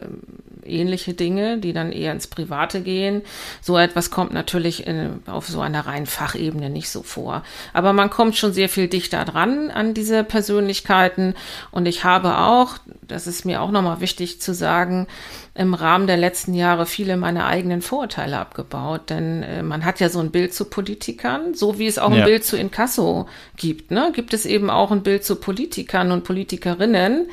ähnliche 0.68 1.14
Dinge, 1.14 1.58
die 1.58 1.74
dann 1.74 1.92
eher 1.92 2.12
ins 2.12 2.28
Private 2.28 2.82
gehen. 2.82 3.22
So 3.62 3.78
etwas 3.78 4.12
kommt 4.12 4.34
natürlich 4.34 4.86
in, 4.88 5.22
auf 5.28 5.48
so 5.48 5.62
einer 5.62 5.88
reinen 5.88 6.06
Fachebene 6.06 6.70
nicht 6.70 6.90
so 6.90 7.04
vor. 7.04 7.44
Aber 7.74 7.94
man 7.94 8.10
kommt 8.10 8.36
schon 8.36 8.54
sehr 8.54 8.70
viel 8.70 8.88
dichter 8.88 9.26
dran 9.26 9.72
an 9.72 9.94
diese 9.94 10.24
Persönlichkeiten. 10.24 11.36
Und 11.72 11.86
ich 11.86 12.04
habe 12.04 12.38
auch, 12.38 12.78
das 13.08 13.28
ist 13.28 13.46
mir 13.46 13.62
auch 13.62 13.72
nochmal 13.72 14.02
wichtig 14.02 14.42
zu 14.42 14.54
sagen, 14.54 15.08
im 15.54 15.74
Rahmen 15.74 16.08
der 16.08 16.18
letzten 16.18 16.54
Jahre 16.54 16.86
viele 16.86 17.18
meiner 17.18 17.48
eigenen 17.48 17.82
Vorurteile 17.82 18.38
abgebaut. 18.38 19.10
Denn 19.10 19.44
äh, 19.44 19.64
man 19.64 19.86
hat 19.86 20.00
ja 20.00 20.10
so 20.10 20.20
ein 20.20 20.32
Bild 20.32 20.54
zu 20.54 20.66
Politikern, 20.66 21.54
so 21.54 21.80
wie 21.80 21.88
es 21.88 21.98
auch 21.98 22.12
ein 22.12 22.24
Bild 22.24 22.46
zu 22.46 22.58
Inkasso 22.58 23.28
gibt. 23.56 23.92
Ne? 23.92 24.12
Gibt 24.14 24.34
es 24.34 24.46
eben 24.46 24.70
auch 24.70 24.92
ein 24.92 25.04
Bild 25.04 25.24
zu 25.24 25.36
Politikern 25.36 26.12
und 26.12 26.24
Politikerinnen. 26.24 27.28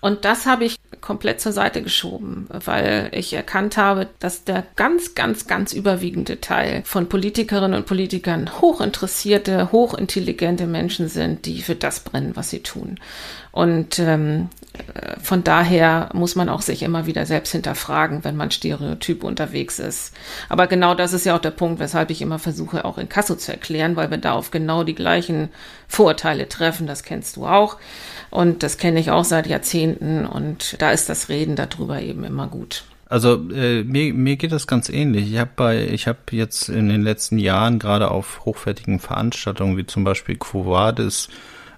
Und 0.00 0.24
das 0.24 0.46
habe 0.46 0.64
ich 0.64 0.76
komplett 1.00 1.40
zur 1.40 1.52
Seite 1.52 1.82
geschoben, 1.82 2.46
weil 2.50 3.10
ich 3.12 3.32
erkannt 3.32 3.76
habe, 3.76 4.08
dass 4.20 4.44
der 4.44 4.64
ganz, 4.76 5.14
ganz, 5.14 5.46
ganz 5.46 5.72
überwiegende 5.72 6.40
Teil 6.40 6.82
von 6.84 7.08
Politikerinnen 7.08 7.74
und 7.74 7.86
Politikern 7.86 8.60
hochinteressierte, 8.60 9.72
hochintelligente 9.72 10.66
Menschen 10.66 11.08
sind, 11.08 11.46
die 11.46 11.62
für 11.62 11.74
das 11.74 12.00
brennen, 12.00 12.36
was 12.36 12.50
sie 12.50 12.60
tun. 12.60 13.00
Und 13.50 13.98
ähm, 13.98 14.50
von 15.28 15.44
daher 15.44 16.08
muss 16.14 16.36
man 16.36 16.48
auch 16.48 16.62
sich 16.62 16.82
immer 16.82 17.04
wieder 17.04 17.26
selbst 17.26 17.52
hinterfragen, 17.52 18.24
wenn 18.24 18.34
man 18.34 18.50
stereotyp 18.50 19.24
unterwegs 19.24 19.78
ist. 19.78 20.14
Aber 20.48 20.66
genau 20.66 20.94
das 20.94 21.12
ist 21.12 21.26
ja 21.26 21.36
auch 21.36 21.40
der 21.40 21.50
Punkt, 21.50 21.80
weshalb 21.80 22.08
ich 22.08 22.22
immer 22.22 22.38
versuche, 22.38 22.86
auch 22.86 22.96
in 22.96 23.10
Kasso 23.10 23.34
zu 23.34 23.52
erklären, 23.52 23.94
weil 23.94 24.10
wir 24.10 24.16
da 24.16 24.32
auf 24.32 24.50
genau 24.50 24.84
die 24.84 24.94
gleichen 24.94 25.50
Vorurteile 25.86 26.48
treffen. 26.48 26.86
Das 26.86 27.02
kennst 27.02 27.36
du 27.36 27.44
auch. 27.44 27.76
Und 28.30 28.62
das 28.62 28.78
kenne 28.78 29.00
ich 29.00 29.10
auch 29.10 29.24
seit 29.24 29.46
Jahrzehnten 29.46 30.24
und 30.24 30.80
da 30.80 30.92
ist 30.92 31.10
das 31.10 31.28
Reden 31.28 31.56
darüber 31.56 32.00
eben 32.00 32.24
immer 32.24 32.46
gut. 32.46 32.84
Also 33.10 33.34
äh, 33.52 33.84
mir, 33.84 34.14
mir 34.14 34.36
geht 34.36 34.52
das 34.52 34.66
ganz 34.66 34.88
ähnlich. 34.88 35.30
Ich 35.30 35.38
habe 35.38 35.50
bei, 35.56 35.98
jetzt 36.30 36.70
in 36.70 36.88
den 36.88 37.02
letzten 37.02 37.36
Jahren 37.36 37.78
gerade 37.78 38.10
auf 38.10 38.46
hochwertigen 38.46 38.98
Veranstaltungen 38.98 39.76
wie 39.76 39.84
zum 39.84 40.04
Beispiel 40.04 40.36
Quo 40.36 40.64
Vadis 40.64 41.28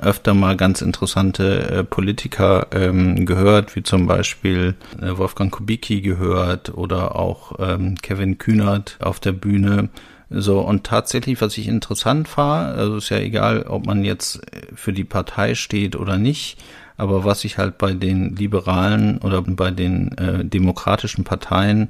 öfter 0.00 0.34
mal 0.34 0.56
ganz 0.56 0.82
interessante 0.82 1.70
äh, 1.70 1.84
Politiker 1.84 2.68
ähm, 2.72 3.26
gehört, 3.26 3.76
wie 3.76 3.82
zum 3.82 4.06
Beispiel 4.06 4.74
äh, 5.00 5.16
Wolfgang 5.16 5.52
Kubicki 5.52 6.00
gehört 6.00 6.74
oder 6.74 7.16
auch 7.16 7.52
ähm, 7.58 7.96
Kevin 8.02 8.38
Kühnert 8.38 8.98
auf 9.00 9.20
der 9.20 9.32
Bühne. 9.32 9.88
So, 10.30 10.60
und 10.60 10.84
tatsächlich, 10.84 11.40
was 11.40 11.58
ich 11.58 11.66
interessant 11.66 12.36
war, 12.36 12.66
also 12.74 12.96
ist 12.96 13.08
ja 13.08 13.18
egal, 13.18 13.64
ob 13.64 13.86
man 13.86 14.04
jetzt 14.04 14.40
für 14.74 14.92
die 14.92 15.04
Partei 15.04 15.56
steht 15.56 15.96
oder 15.96 16.18
nicht, 16.18 16.58
aber 16.96 17.24
was 17.24 17.44
ich 17.44 17.58
halt 17.58 17.78
bei 17.78 17.92
den 17.92 18.36
liberalen 18.36 19.18
oder 19.18 19.42
bei 19.42 19.70
den 19.70 20.16
äh, 20.18 20.44
demokratischen 20.44 21.24
Parteien 21.24 21.88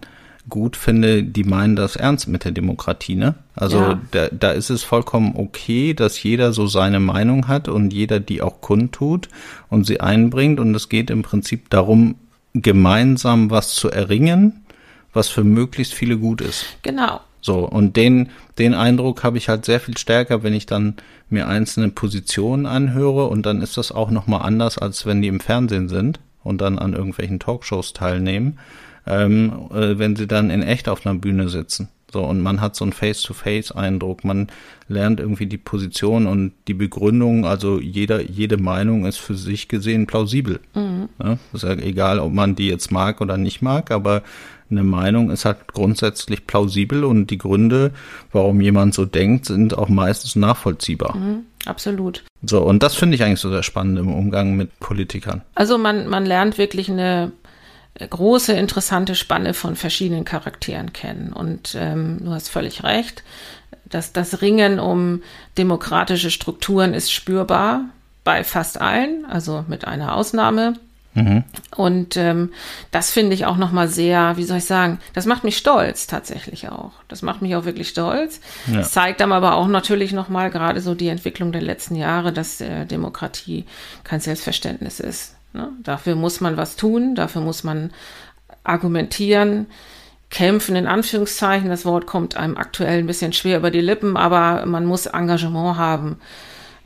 gut 0.49 0.77
finde, 0.77 1.23
die 1.23 1.45
meinen 1.45 1.77
das 1.77 1.97
ernst 1.97 2.29
mit 2.29 2.45
der 2.45 2.53
Demokratie, 2.53 3.15
ne? 3.15 3.35
Also 3.55 3.79
ja. 3.79 4.01
da, 4.11 4.29
da 4.29 4.51
ist 4.53 4.71
es 4.71 4.83
vollkommen 4.83 5.35
okay, 5.37 5.95
dass 5.95 6.23
jeder 6.23 6.53
so 6.53 6.67
seine 6.67 7.01
Meinung 7.01 7.49
hat 7.49 7.69
und 7.69 7.93
jeder 7.93 8.21
die 8.21 8.43
auch 8.43 8.61
kundtut 8.61 9.29
und 9.69 9.87
sie 9.87 10.01
einbringt 10.01 10.59
und 10.59 10.75
es 10.75 10.89
geht 10.89 11.11
im 11.11 11.23
Prinzip 11.23 11.69
darum, 11.71 12.17
gemeinsam 12.55 13.51
was 13.51 13.75
zu 13.75 13.91
erringen, 13.91 14.65
was 15.13 15.29
für 15.29 15.45
möglichst 15.45 15.95
viele 15.95 16.17
gut 16.19 16.41
ist. 16.41 16.65
Genau. 16.83 17.21
So, 17.43 17.61
und 17.67 17.97
den, 17.97 18.31
den 18.59 18.75
Eindruck 18.75 19.25
habe 19.25 19.39
ich 19.39 19.49
halt 19.49 19.65
sehr 19.65 19.81
viel 19.81 19.97
stärker, 19.97 20.43
wenn 20.43 20.53
ich 20.53 20.67
dann 20.67 20.97
mir 21.31 21.49
einzelne 21.49 21.89
Positionen 21.89 22.67
anhöre 22.67 23.29
und 23.29 23.47
dann 23.47 23.63
ist 23.63 23.77
das 23.77 23.93
auch 23.93 24.11
nochmal 24.11 24.43
anders, 24.43 24.79
als 24.79 25.07
wenn 25.07 25.23
die 25.23 25.29
im 25.29 25.41
Fernsehen 25.41 25.89
sind 25.89 26.21
und 26.43 26.61
dann 26.61 26.79
an 26.79 26.93
irgendwelchen 26.93 27.39
Talkshows 27.39 27.93
teilnehmen, 27.93 28.59
ähm, 29.11 29.53
äh, 29.75 29.99
wenn 29.99 30.17
sie 30.17 30.27
dann 30.27 30.51
in 30.51 30.63
echt 30.63 30.89
auf 30.89 31.05
einer 31.05 31.19
Bühne 31.19 31.49
sitzen. 31.49 31.89
So, 32.13 32.25
und 32.25 32.41
man 32.41 32.61
hat 32.61 32.75
so 32.75 32.85
einen 32.85 32.93
Face-to-Face-Eindruck. 32.93 34.25
Man 34.25 34.49
lernt 34.89 35.21
irgendwie 35.21 35.47
die 35.47 35.59
Position 35.59 36.27
und 36.27 36.53
die 36.67 36.75
Begründung, 36.75 37.47
also 37.47 37.81
jeder, 37.81 38.21
jede 38.21 38.57
Meinung 38.57 39.07
ist 39.07 39.19
für 39.19 39.37
sich 39.37 39.69
gesehen 39.69 40.07
plausibel. 40.07 40.59
Mhm. 40.75 41.09
Ja, 41.23 41.39
ist 41.53 41.63
ja 41.63 41.75
egal, 41.75 42.19
ob 42.19 42.33
man 42.33 42.57
die 42.57 42.69
jetzt 42.69 42.91
mag 42.91 43.21
oder 43.21 43.37
nicht 43.37 43.63
mag, 43.63 43.93
aber 43.93 44.23
eine 44.71 44.83
Meinung 44.83 45.31
ist 45.31 45.45
halt 45.45 45.73
grundsätzlich 45.73 46.47
plausibel 46.47 47.05
und 47.05 47.29
die 47.29 47.39
Gründe, 47.39 47.93
warum 48.33 48.61
jemand 48.61 48.95
so 48.95 49.05
denkt, 49.05 49.47
sind 49.47 49.77
auch 49.77 49.89
meistens 49.89 50.37
nachvollziehbar. 50.37 51.17
Mhm, 51.17 51.45
absolut. 51.67 52.25
So, 52.43 52.63
und 52.63 52.83
das 52.83 52.95
finde 52.95 53.17
ich 53.17 53.23
eigentlich 53.23 53.41
so 53.41 53.51
sehr 53.51 53.63
spannend 53.63 53.99
im 53.99 54.13
Umgang 54.13 54.57
mit 54.57 54.79
Politikern. 54.81 55.43
Also 55.55 55.77
man, 55.77 56.09
man 56.09 56.25
lernt 56.25 56.57
wirklich 56.57 56.91
eine 56.91 57.33
große, 58.07 58.53
interessante 58.53 59.15
Spanne 59.15 59.55
von 59.55 59.77
verschiedenen 59.77 60.25
Charakteren 60.25 60.93
kennen. 60.93 61.33
Und 61.33 61.77
ähm, 61.79 62.19
du 62.21 62.31
hast 62.31 62.49
völlig 62.49 62.85
recht, 62.85 63.23
dass 63.85 64.13
das 64.13 64.41
Ringen 64.41 64.79
um 64.79 65.23
demokratische 65.59 66.31
Strukturen 66.31 66.95
ist 66.95 67.13
spürbar 67.13 67.85
bei 68.25 68.45
fast 68.45 68.81
allen, 68.81 69.25
also 69.27 69.65
mit 69.69 69.87
einer 69.87 70.15
Ausnahme. 70.15 70.75
Mhm. 71.15 71.43
Und 71.75 72.17
ähm, 72.17 72.53
das 72.93 73.11
finde 73.11 73.35
ich 73.35 73.45
auch 73.45 73.57
nochmal 73.57 73.89
sehr, 73.89 74.37
wie 74.37 74.45
soll 74.45 74.59
ich 74.59 74.65
sagen, 74.65 75.01
das 75.13 75.27
macht 75.27 75.43
mich 75.43 75.57
stolz 75.57 76.07
tatsächlich 76.07 76.69
auch. 76.69 76.93
Das 77.09 77.23
macht 77.23 77.43
mich 77.43 77.57
auch 77.57 77.65
wirklich 77.65 77.89
stolz. 77.89 78.41
Ja. 78.69 78.79
Das 78.79 78.93
zeigt 78.93 79.21
dann 79.21 79.33
aber 79.33 79.57
auch 79.57 79.67
natürlich 79.67 80.13
nochmal 80.13 80.51
gerade 80.51 80.81
so 80.81 80.95
die 80.95 81.09
Entwicklung 81.09 81.51
der 81.51 81.63
letzten 81.63 81.97
Jahre, 81.97 82.33
dass 82.33 82.61
äh, 82.61 82.87
Demokratie 82.87 83.67
kein 84.05 84.21
Selbstverständnis 84.21 85.01
ist. 85.01 85.35
Ne? 85.53 85.69
Dafür 85.83 86.15
muss 86.15 86.41
man 86.41 86.57
was 86.57 86.77
tun, 86.77 87.15
dafür 87.15 87.43
muss 87.43 87.65
man 87.65 87.91
argumentieren, 88.65 89.67
kämpfen 90.31 90.77
in 90.77 90.87
Anführungszeichen. 90.87 91.69
Das 91.69 91.85
Wort 91.85 92.07
kommt 92.07 92.37
einem 92.37 92.57
aktuell 92.57 92.99
ein 92.99 93.07
bisschen 93.07 93.33
schwer 93.33 93.59
über 93.59 93.71
die 93.71 93.81
Lippen, 93.81 94.17
aber 94.17 94.65
man 94.67 94.87
muss 94.87 95.07
Engagement 95.07 95.77
haben 95.77 96.19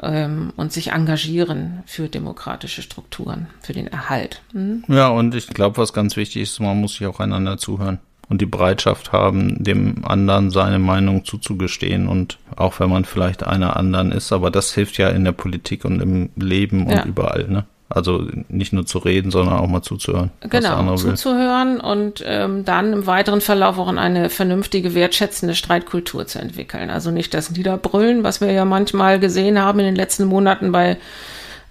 ähm, 0.02 0.52
und 0.56 0.73
sich 0.73 0.92
engagieren 0.92 1.83
für 1.87 2.09
demokratische 2.09 2.83
Strukturen, 2.83 3.49
für 3.61 3.73
den 3.73 3.87
Erhalt. 3.87 4.42
Mhm. 4.52 4.85
Ja, 4.88 5.09
und 5.09 5.35
ich 5.35 5.49
glaube, 5.49 5.76
was 5.76 5.92
ganz 5.92 6.16
wichtig 6.16 6.42
ist, 6.42 6.61
man 6.61 6.80
muss 6.80 6.97
sich 6.97 7.06
auch 7.06 7.21
einander 7.21 7.59
zuhören 7.59 7.99
und 8.28 8.40
die 8.40 8.47
Bereitschaft 8.47 9.12
haben, 9.12 9.62
dem 9.62 10.04
anderen 10.04 10.50
seine 10.50 10.78
Meinung 10.78 11.25
zuzugestehen 11.25 12.09
und 12.09 12.38
auch 12.56 12.80
wenn 12.80 12.88
man 12.90 13.04
vielleicht 13.04 13.42
einer 13.42 13.76
anderen 13.76 14.12
ist, 14.12 14.33
aber 14.33 14.50
das 14.50 14.73
hilft 14.73 14.97
ja 14.99 15.09
in 15.09 15.25
der 15.25 15.33
Politik 15.33 15.85
und 15.85 16.00
im 16.00 16.30
Leben 16.37 16.87
und 16.87 16.92
ja. 16.92 17.04
überall, 17.04 17.49
ne? 17.49 17.66
Also 17.88 18.26
nicht 18.49 18.73
nur 18.73 18.87
zu 18.87 18.99
reden, 18.99 19.31
sondern 19.31 19.59
auch 19.59 19.67
mal 19.69 19.83
zuzuhören. 19.83 20.31
Genau, 20.41 20.97
zuzuhören 20.97 21.81
und 21.81 22.25
ähm, 22.26 22.64
dann 22.64 22.93
im 22.93 23.07
weiteren 23.07 23.43
Verlauf 23.43 23.79
auch 23.79 23.88
eine 23.88 24.31
vernünftige, 24.31 24.95
wertschätzende 24.95 25.55
Streitkultur 25.55 26.26
zu 26.26 26.38
entwickeln. 26.38 26.88
Also 26.88 27.11
nicht 27.11 27.35
das 27.35 27.50
Niederbrüllen, 27.50 28.25
was 28.25 28.41
wir 28.41 28.50
ja 28.53 28.64
manchmal 28.64 29.21
gesehen 29.21 29.61
haben 29.61 29.81
in 29.81 29.85
den 29.85 29.97
letzten 29.97 30.25
Monaten 30.25 30.73
bei, 30.73 30.97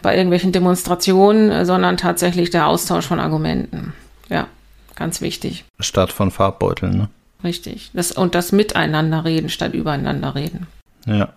bei 0.04 0.16
irgendwelchen 0.16 0.52
Demonstrationen, 0.52 1.66
sondern 1.66 1.98
tatsächlich 1.98 2.52
der 2.52 2.68
Austausch 2.68 3.08
von 3.08 3.20
Argumenten. 3.20 3.94
Ja, 4.30 4.48
ganz 4.96 5.20
wichtig. 5.20 5.66
Statt 5.80 6.12
von 6.12 6.30
Farbbeuteln, 6.30 6.96
ne? 6.96 7.10
Richtig. 7.44 7.90
Das, 7.94 8.12
und 8.12 8.36
das 8.36 8.52
Miteinander 8.52 9.26
reden 9.26 9.50
statt 9.50 9.74
übereinander 9.74 10.36
reden. 10.36 10.68
Ja. 11.06 11.34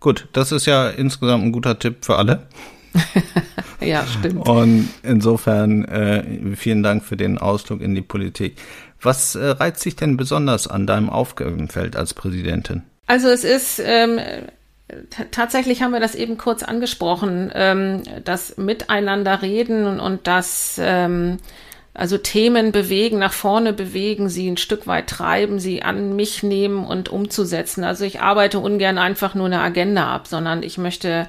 Gut, 0.00 0.26
das 0.32 0.50
ist 0.50 0.66
ja 0.66 0.88
insgesamt 0.88 1.44
ein 1.44 1.52
guter 1.52 1.78
Tipp 1.78 2.04
für 2.04 2.16
alle. 2.16 2.46
ja, 3.86 4.06
stimmt. 4.18 4.48
Und 4.48 4.88
insofern 5.02 5.84
äh, 5.84 6.56
vielen 6.56 6.82
Dank 6.82 7.04
für 7.04 7.16
den 7.16 7.38
Ausflug 7.38 7.80
in 7.80 7.94
die 7.94 8.02
Politik. 8.02 8.56
Was 9.00 9.34
äh, 9.34 9.44
reizt 9.44 9.80
sich 9.80 9.96
denn 9.96 10.16
besonders 10.16 10.66
an 10.66 10.86
deinem 10.86 11.10
Aufgabenfeld 11.10 11.96
als 11.96 12.14
Präsidentin? 12.14 12.82
Also 13.06 13.28
es 13.28 13.44
ist 13.44 13.82
ähm, 13.84 14.18
tatsächlich 15.30 15.82
haben 15.82 15.92
wir 15.92 16.00
das 16.00 16.14
eben 16.14 16.38
kurz 16.38 16.62
angesprochen, 16.62 17.50
ähm, 17.54 18.02
das 18.24 18.56
Miteinander 18.56 19.42
reden 19.42 19.86
und, 19.86 20.00
und 20.00 20.26
das 20.26 20.80
ähm, 20.82 21.38
also 21.94 22.18
Themen 22.18 22.72
bewegen, 22.72 23.18
nach 23.20 23.32
vorne 23.32 23.72
bewegen, 23.72 24.28
sie 24.28 24.50
ein 24.50 24.56
Stück 24.56 24.88
weit 24.88 25.08
treiben, 25.08 25.60
sie 25.60 25.82
an 25.82 26.16
mich 26.16 26.42
nehmen 26.42 26.84
und 26.84 27.08
umzusetzen. 27.08 27.84
Also 27.84 28.04
ich 28.04 28.20
arbeite 28.20 28.58
ungern 28.58 28.98
einfach 28.98 29.36
nur 29.36 29.46
eine 29.46 29.60
Agenda 29.60 30.12
ab, 30.12 30.26
sondern 30.26 30.64
ich 30.64 30.76
möchte 30.76 31.28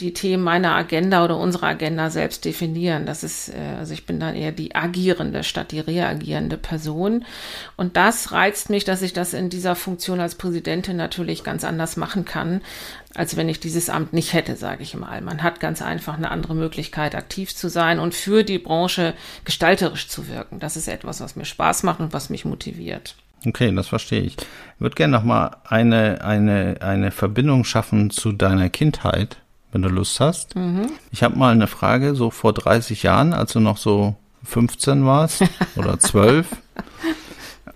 die 0.00 0.12
Themen 0.12 0.42
meiner 0.42 0.74
Agenda 0.74 1.24
oder 1.24 1.36
unserer 1.36 1.68
Agenda 1.68 2.10
selbst 2.10 2.44
definieren. 2.44 3.06
Das 3.06 3.22
ist, 3.22 3.50
äh, 3.50 3.76
also 3.78 3.92
ich 3.94 4.06
bin 4.06 4.20
dann 4.20 4.34
eher 4.34 4.52
die 4.52 4.74
agierende 4.74 5.44
statt 5.44 5.72
die 5.72 5.80
reagierende 5.80 6.56
Person. 6.56 7.24
Und 7.76 7.96
das 7.96 8.32
reizt 8.32 8.70
mich, 8.70 8.84
dass 8.84 9.02
ich 9.02 9.12
das 9.12 9.34
in 9.34 9.50
dieser 9.50 9.76
Funktion 9.76 10.20
als 10.20 10.34
Präsidentin 10.34 10.96
natürlich 10.96 11.44
ganz 11.44 11.64
anders 11.64 11.96
machen 11.96 12.24
kann, 12.24 12.60
als 13.14 13.36
wenn 13.36 13.48
ich 13.48 13.60
dieses 13.60 13.90
Amt 13.90 14.12
nicht 14.12 14.32
hätte, 14.32 14.56
sage 14.56 14.82
ich 14.82 14.94
mal. 14.94 15.20
Man 15.20 15.42
hat 15.42 15.60
ganz 15.60 15.82
einfach 15.82 16.16
eine 16.16 16.30
andere 16.30 16.54
Möglichkeit, 16.54 17.14
aktiv 17.14 17.54
zu 17.54 17.68
sein 17.68 17.98
und 17.98 18.14
für 18.14 18.42
die 18.42 18.58
Branche 18.58 19.14
gestalterisch 19.44 20.08
zu 20.08 20.28
wirken. 20.28 20.58
Das 20.58 20.76
ist 20.76 20.88
etwas, 20.88 21.20
was 21.20 21.36
mir 21.36 21.44
Spaß 21.44 21.84
macht 21.84 22.00
und 22.00 22.12
was 22.12 22.30
mich 22.30 22.44
motiviert. 22.44 23.14
Okay, 23.46 23.74
das 23.74 23.88
verstehe 23.88 24.22
ich. 24.22 24.36
Ich 24.38 24.80
würde 24.80 24.94
gerne 24.94 25.12
noch 25.12 25.24
mal 25.24 25.58
eine, 25.64 26.24
eine, 26.24 26.76
eine 26.80 27.10
Verbindung 27.10 27.64
schaffen 27.64 28.10
zu 28.10 28.32
deiner 28.32 28.70
Kindheit 28.70 29.36
wenn 29.74 29.82
du 29.82 29.88
Lust 29.88 30.20
hast. 30.20 30.54
Mhm. 30.54 30.86
Ich 31.10 31.24
habe 31.24 31.36
mal 31.36 31.52
eine 31.52 31.66
Frage, 31.66 32.14
so 32.14 32.30
vor 32.30 32.52
30 32.52 33.02
Jahren, 33.02 33.34
als 33.34 33.52
du 33.52 33.60
noch 33.60 33.76
so 33.76 34.14
15 34.44 35.04
warst 35.04 35.42
oder 35.76 35.98
12 35.98 36.46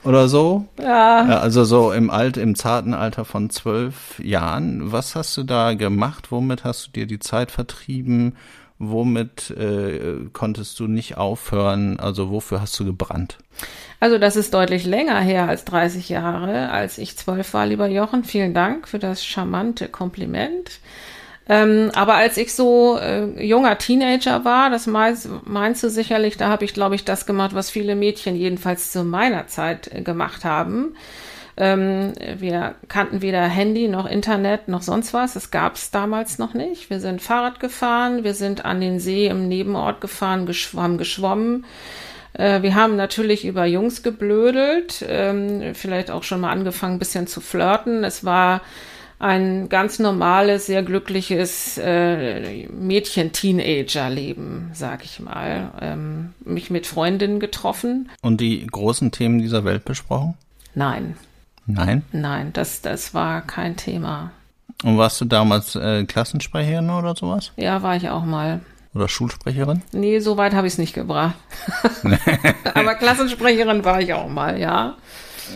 oder 0.04 0.28
so. 0.28 0.66
Ja. 0.80 1.24
Also 1.40 1.64
so 1.64 1.90
im 1.90 2.10
Alt, 2.10 2.36
im 2.36 2.54
zarten 2.54 2.94
Alter 2.94 3.24
von 3.24 3.50
zwölf 3.50 4.20
Jahren. 4.20 4.92
Was 4.92 5.16
hast 5.16 5.36
du 5.36 5.42
da 5.42 5.74
gemacht? 5.74 6.30
Womit 6.30 6.62
hast 6.62 6.86
du 6.86 6.90
dir 6.92 7.06
die 7.06 7.18
Zeit 7.18 7.50
vertrieben? 7.50 8.36
Womit 8.78 9.50
äh, 9.50 10.28
konntest 10.32 10.78
du 10.78 10.86
nicht 10.86 11.16
aufhören? 11.16 11.98
Also 11.98 12.30
wofür 12.30 12.60
hast 12.60 12.78
du 12.78 12.84
gebrannt? 12.84 13.38
Also 13.98 14.18
das 14.18 14.36
ist 14.36 14.54
deutlich 14.54 14.86
länger 14.86 15.18
her 15.18 15.48
als 15.48 15.64
30 15.64 16.08
Jahre, 16.08 16.70
als 16.70 16.98
ich 16.98 17.16
zwölf 17.16 17.54
war, 17.54 17.66
lieber 17.66 17.88
Jochen. 17.88 18.22
Vielen 18.22 18.54
Dank 18.54 18.86
für 18.86 19.00
das 19.00 19.24
charmante 19.24 19.88
Kompliment. 19.88 20.78
Ähm, 21.48 21.90
aber 21.94 22.14
als 22.14 22.36
ich 22.36 22.54
so 22.54 22.98
äh, 22.98 23.44
junger 23.44 23.78
Teenager 23.78 24.44
war, 24.44 24.68
das 24.68 24.86
meinst, 24.86 25.28
meinst 25.44 25.82
du 25.82 25.88
sicherlich, 25.88 26.36
da 26.36 26.48
habe 26.48 26.64
ich, 26.64 26.74
glaube 26.74 26.94
ich, 26.94 27.04
das 27.04 27.24
gemacht, 27.24 27.54
was 27.54 27.70
viele 27.70 27.96
Mädchen 27.96 28.36
jedenfalls 28.36 28.92
zu 28.92 29.02
meiner 29.02 29.46
Zeit 29.46 29.90
äh, 29.92 30.02
gemacht 30.02 30.44
haben. 30.44 30.94
Ähm, 31.56 32.12
wir 32.36 32.76
kannten 32.88 33.22
weder 33.22 33.42
Handy 33.42 33.88
noch 33.88 34.06
Internet 34.06 34.68
noch 34.68 34.82
sonst 34.82 35.12
was. 35.14 35.34
Das 35.34 35.50
gab 35.50 35.74
es 35.74 35.90
damals 35.90 36.38
noch 36.38 36.54
nicht. 36.54 36.90
Wir 36.90 37.00
sind 37.00 37.22
Fahrrad 37.22 37.60
gefahren, 37.60 38.22
wir 38.22 38.34
sind 38.34 38.64
an 38.64 38.80
den 38.80 39.00
See 39.00 39.26
im 39.26 39.48
Nebenort 39.48 40.00
gefahren, 40.00 40.46
geschwommen, 40.46 40.98
geschwommen. 40.98 41.64
Äh, 42.34 42.62
wir 42.62 42.74
haben 42.74 42.94
natürlich 42.96 43.44
über 43.44 43.64
Jungs 43.64 44.02
geblödelt, 44.02 45.04
ähm, 45.08 45.74
vielleicht 45.74 46.10
auch 46.10 46.22
schon 46.22 46.40
mal 46.40 46.52
angefangen, 46.52 46.96
ein 46.96 47.00
bisschen 47.00 47.26
zu 47.26 47.40
flirten. 47.40 48.04
Es 48.04 48.24
war 48.24 48.60
ein 49.18 49.68
ganz 49.68 49.98
normales, 49.98 50.66
sehr 50.66 50.82
glückliches 50.82 51.78
äh, 51.78 52.66
Mädchen-Teenager-Leben, 52.68 54.70
sag 54.72 55.04
ich 55.04 55.20
mal. 55.20 55.72
Ähm, 55.80 56.34
mich 56.44 56.70
mit 56.70 56.86
Freundinnen 56.86 57.40
getroffen. 57.40 58.10
Und 58.22 58.40
die 58.40 58.66
großen 58.66 59.10
Themen 59.10 59.38
dieser 59.38 59.64
Welt 59.64 59.84
besprochen? 59.84 60.34
Nein. 60.74 61.16
Nein? 61.66 62.02
Nein, 62.12 62.52
das, 62.52 62.80
das 62.80 63.12
war 63.12 63.42
kein 63.42 63.76
Thema. 63.76 64.30
Und 64.84 64.96
warst 64.96 65.20
du 65.20 65.24
damals 65.24 65.74
äh, 65.74 66.04
Klassensprecherin 66.04 66.88
oder 66.90 67.16
sowas? 67.16 67.52
Ja, 67.56 67.82
war 67.82 67.96
ich 67.96 68.08
auch 68.08 68.24
mal. 68.24 68.60
Oder 68.94 69.08
Schulsprecherin? 69.08 69.82
Nee, 69.92 70.20
so 70.20 70.36
weit 70.36 70.54
habe 70.54 70.66
ich 70.66 70.74
es 70.74 70.78
nicht 70.78 70.94
gebracht. 70.94 71.34
Aber 72.74 72.94
Klassensprecherin 72.94 73.84
war 73.84 74.00
ich 74.00 74.14
auch 74.14 74.28
mal, 74.28 74.58
ja. 74.58 74.96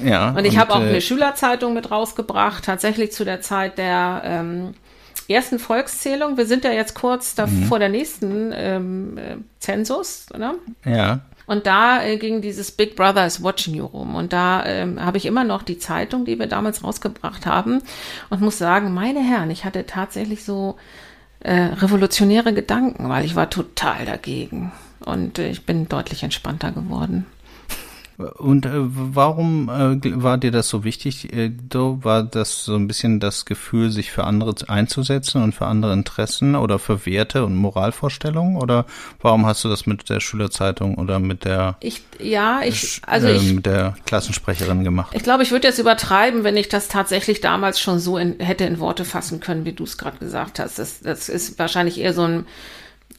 Ja. 0.05 0.31
Und 0.31 0.45
ich 0.45 0.59
habe 0.59 0.73
auch 0.73 0.81
äh, 0.81 0.89
eine 0.89 1.01
Schülerzeitung 1.01 1.75
mit 1.75 1.91
rausgebracht, 1.91 2.65
tatsächlich 2.65 3.13
zu 3.13 3.25
der 3.25 3.41
Zeit 3.41 3.79
der 3.79 4.23
ähm, 4.25 4.75
ersten 5.29 5.59
Volkszählung. 5.59 6.37
Wir 6.37 6.47
sind 6.47 6.65
ja 6.65 6.73
jetzt 6.73 6.95
kurz 6.95 7.35
da 7.35 7.47
mhm. 7.47 7.65
vor 7.65 7.79
der 7.79 7.89
nächsten 7.89 8.53
ähm, 8.55 9.19
äh, 9.19 9.37
Zensus, 9.59 10.27
oder? 10.35 10.55
Ja. 10.85 11.21
Und 11.47 11.67
da 11.67 12.03
äh, 12.03 12.17
ging 12.17 12.41
dieses 12.41 12.71
Big 12.71 12.97
Brother 12.97 13.27
is 13.27 13.43
watching 13.43 13.75
you 13.75 13.85
rum. 13.85 14.15
Und 14.15 14.33
da 14.33 14.65
ähm, 14.65 15.05
habe 15.05 15.19
ich 15.19 15.27
immer 15.27 15.45
noch 15.45 15.63
die 15.63 15.79
Zeitung, 15.79 16.25
die 16.25 16.39
wir 16.39 16.47
damals 16.47 16.85
rausgebracht 16.85 17.47
haben. 17.47 17.83
Und 18.31 18.41
muss 18.41 18.59
sagen, 18.59 18.95
meine 18.95 19.21
Herren, 19.21 19.51
ich 19.51 19.65
hatte 19.65 19.87
tatsächlich 19.87 20.45
so 20.45 20.77
äh, 21.41 21.53
revolutionäre 21.55 22.55
Gedanken, 22.55 23.09
weil 23.09 23.25
ich 23.25 23.35
war 23.35 23.51
total 23.51 24.07
dagegen. 24.07 24.73
Und 25.05 25.39
äh, 25.39 25.49
ich 25.49 25.67
bin 25.67 25.89
deutlich 25.89 26.23
entspannter 26.23 26.71
geworden. 26.71 27.27
Und 28.31 28.67
äh, 28.67 28.71
warum 28.75 29.69
äh, 29.69 30.23
war 30.23 30.39
dir 30.39 30.51
das 30.51 30.69
so 30.69 30.85
wichtig? 30.85 31.33
Äh, 31.33 31.53
war 31.73 32.23
das 32.23 32.65
so 32.65 32.75
ein 32.75 32.87
bisschen 32.87 33.21
das 33.21 33.45
Gefühl, 33.45 33.91
sich 33.91 34.11
für 34.11 34.25
andere 34.25 34.55
einzusetzen 34.69 35.43
und 35.43 35.55
für 35.55 35.67
andere 35.67 35.93
Interessen 35.93 36.55
oder 36.55 36.79
für 36.79 37.07
Werte 37.07 37.45
und 37.45 37.57
Moralvorstellungen? 37.57 38.57
Oder 38.57 38.87
warum 39.21 39.47
hast 39.47 39.65
du 39.65 39.69
das 39.69 39.87
mit 39.87 40.09
der 40.09 40.21
Schülerzeitung 40.21 40.97
oder 40.97 41.19
mit 41.19 41.45
der 41.45 41.77
ich, 41.81 42.03
ja, 42.19 42.61
ich, 42.65 43.01
also 43.07 43.29
ich, 43.29 43.55
mit 43.55 43.67
der 43.67 43.97
Klassensprecherin 44.07 44.85
gemacht? 44.85 45.13
Ich 45.15 45.23
glaube, 45.23 45.43
ich 45.43 45.51
würde 45.51 45.69
jetzt 45.69 45.79
übertreiben, 45.79 46.45
wenn 46.45 46.57
ich 46.57 46.69
das 46.69 46.89
tatsächlich 46.89 47.41
damals 47.41 47.81
schon 47.81 47.99
so 47.99 48.19
in, 48.19 48.39
hätte 48.41 48.65
in 48.65 48.79
Worte 48.79 49.05
fassen 49.05 49.41
können, 49.41 49.65
wie 49.65 49.73
du 49.73 49.85
es 49.85 49.99
gerade 49.99 50.19
gesagt 50.19 50.59
hast. 50.59 50.79
Das, 50.79 51.01
das 51.01 51.29
ist 51.29 51.59
wahrscheinlich 51.59 52.01
eher 52.01 52.13
so 52.13 52.23
ein 52.23 52.47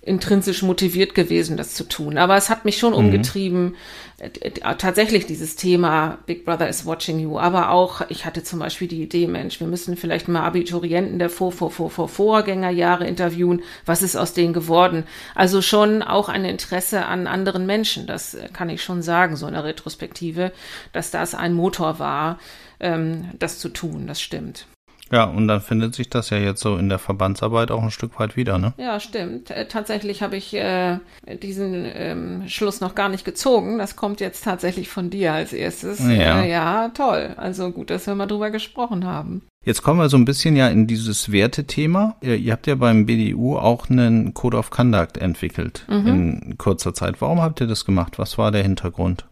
intrinsisch 0.05 0.63
motiviert 0.63 1.15
gewesen, 1.15 1.55
das 1.55 1.74
zu 1.74 1.86
tun. 1.86 2.17
Aber 2.17 2.36
es 2.36 2.50
hat 2.50 2.65
mich 2.65 2.77
schon 2.77 2.91
mhm. 2.91 3.00
umgetrieben, 3.00 3.75
äh, 4.19 4.51
tatsächlich 4.78 5.25
dieses 5.25 5.56
Thema 5.56 6.19
Big 6.25 6.43
Brother 6.45 6.67
is 6.67 6.86
watching 6.86 7.19
you. 7.19 7.39
Aber 7.39 7.71
auch, 7.71 8.01
ich 8.10 8.25
hatte 8.25 8.43
zum 8.43 8.60
Beispiel 8.60 8.88
die 8.88 9.01
Idee, 9.01 9.28
Mensch, 9.28 9.62
wir 9.62 9.67
müssen 9.67 9.95
vielleicht 9.95 10.28
mal 10.28 10.43
Abiturienten 10.43 11.19
der 11.19 11.30
Vor, 11.30 11.54
Vor, 11.54 11.71
Vor, 11.71 11.89
Vor, 11.89 12.10
Vorgängerjahre 12.10 13.08
interviewen. 13.08 13.62
Was 13.86 14.01
ist 14.01 14.17
aus 14.17 14.34
denen 14.34 14.54
geworden? 14.54 15.06
Also 15.36 15.62
schon 15.62 16.01
auch 16.01 16.28
ein 16.28 16.43
Interesse 16.43 17.06
an 17.06 17.25
anderen 17.25 17.65
Menschen. 17.65 18.06
Das 18.06 18.38
kann 18.51 18.69
ich 18.69 18.84
schon 18.84 19.01
sagen, 19.01 19.38
so 19.38 19.47
in 19.47 19.54
der 19.54 19.63
Retrospektive, 19.63 20.51
dass 20.91 21.12
das 21.12 21.34
ein 21.34 21.54
Motor 21.54 21.99
war, 21.99 22.39
ähm, 22.82 23.30
das 23.39 23.60
zu 23.60 23.69
tun. 23.69 24.06
Das 24.08 24.21
stimmt. 24.21 24.65
Ja, 25.13 25.26
und 25.26 25.47
dann 25.47 25.62
findet 25.62 25.93
sich 25.93 26.10
das 26.10 26.32
ja 26.32 26.39
jetzt 26.39 26.62
so 26.62 26.76
in 26.76 26.89
der 26.89 26.97
Verbandsarbeit 26.97 27.69
auch 27.69 27.84
ein 27.84 27.91
Stück 27.91 28.19
weit 28.19 28.36
wieder, 28.36 28.58
ne? 28.58 28.73
Ja, 28.78 28.99
stimmt. 28.99 29.52
Äh, 29.52 29.67
tatsächlich 29.67 30.23
habe 30.23 30.38
ich 30.38 30.56
äh, 30.56 30.97
diesen 31.43 31.86
ähm, 31.86 32.43
Schluss 32.47 32.82
noch 32.82 32.95
gar 32.95 33.10
nicht 33.10 33.23
gezogen. 33.23 33.78
Das 33.78 33.95
kommt 33.95 34.21
jetzt 34.21 34.43
tatsächlich 34.43 34.89
von 34.89 35.12
dir 35.12 35.34
als 35.34 35.54
erstes. 35.54 35.99
Ja, 35.99 36.41
äh, 36.41 36.49
ja 36.49 36.89
toll. 36.89 37.36
Also 37.38 37.69
gut, 37.69 37.91
dass 37.91 38.08
wir 38.08 38.15
mal 38.15 38.26
drüber 38.26 38.49
gesprochen 38.49 39.06
haben. 39.06 39.43
Jetzt 39.63 39.84
kommen 39.84 39.99
wir 39.99 40.10
so 40.10 40.17
ein 40.17 40.26
bisschen 40.26 40.56
ja 40.56 40.67
in 40.67 40.88
dieses 40.88 41.32
Wertethema. 41.32 42.15
Ihr, 42.21 42.36
ihr 42.36 42.52
habt 42.52 42.65
ja 42.65 42.73
beim 42.73 43.06
BDU 43.06 43.56
auch 43.56 43.91
einen 43.91 44.34
Code 44.34 44.58
of 44.58 44.71
Conduct 44.71 45.19
entwickelt 45.19 45.86
mhm. 45.88 46.08
in 46.08 46.58
kurzer 46.58 46.95
Zeit. 46.95 47.21
Warum 47.21 47.39
habt 47.39 47.62
ihr 47.62 47.67
das 47.67 47.86
gemacht? 47.86 48.17
Was 48.17 48.39
war 48.39 48.52
der 48.52 48.63
Hintergrund? 48.63 49.26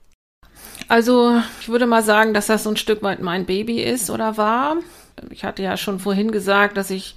Also, 0.87 1.41
ich 1.59 1.69
würde 1.69 1.87
mal 1.87 2.03
sagen, 2.03 2.35
dass 2.35 2.47
das 2.47 2.63
so 2.63 2.69
ein 2.69 2.77
Stück 2.77 3.01
weit 3.01 3.21
mein 3.21 3.45
Baby 3.45 3.81
ist 3.81 4.11
oder 4.11 4.37
war 4.37 4.77
ich 5.29 5.43
hatte 5.43 5.63
ja 5.63 5.77
schon 5.77 5.99
vorhin 5.99 6.31
gesagt, 6.31 6.77
dass 6.77 6.89
ich 6.89 7.15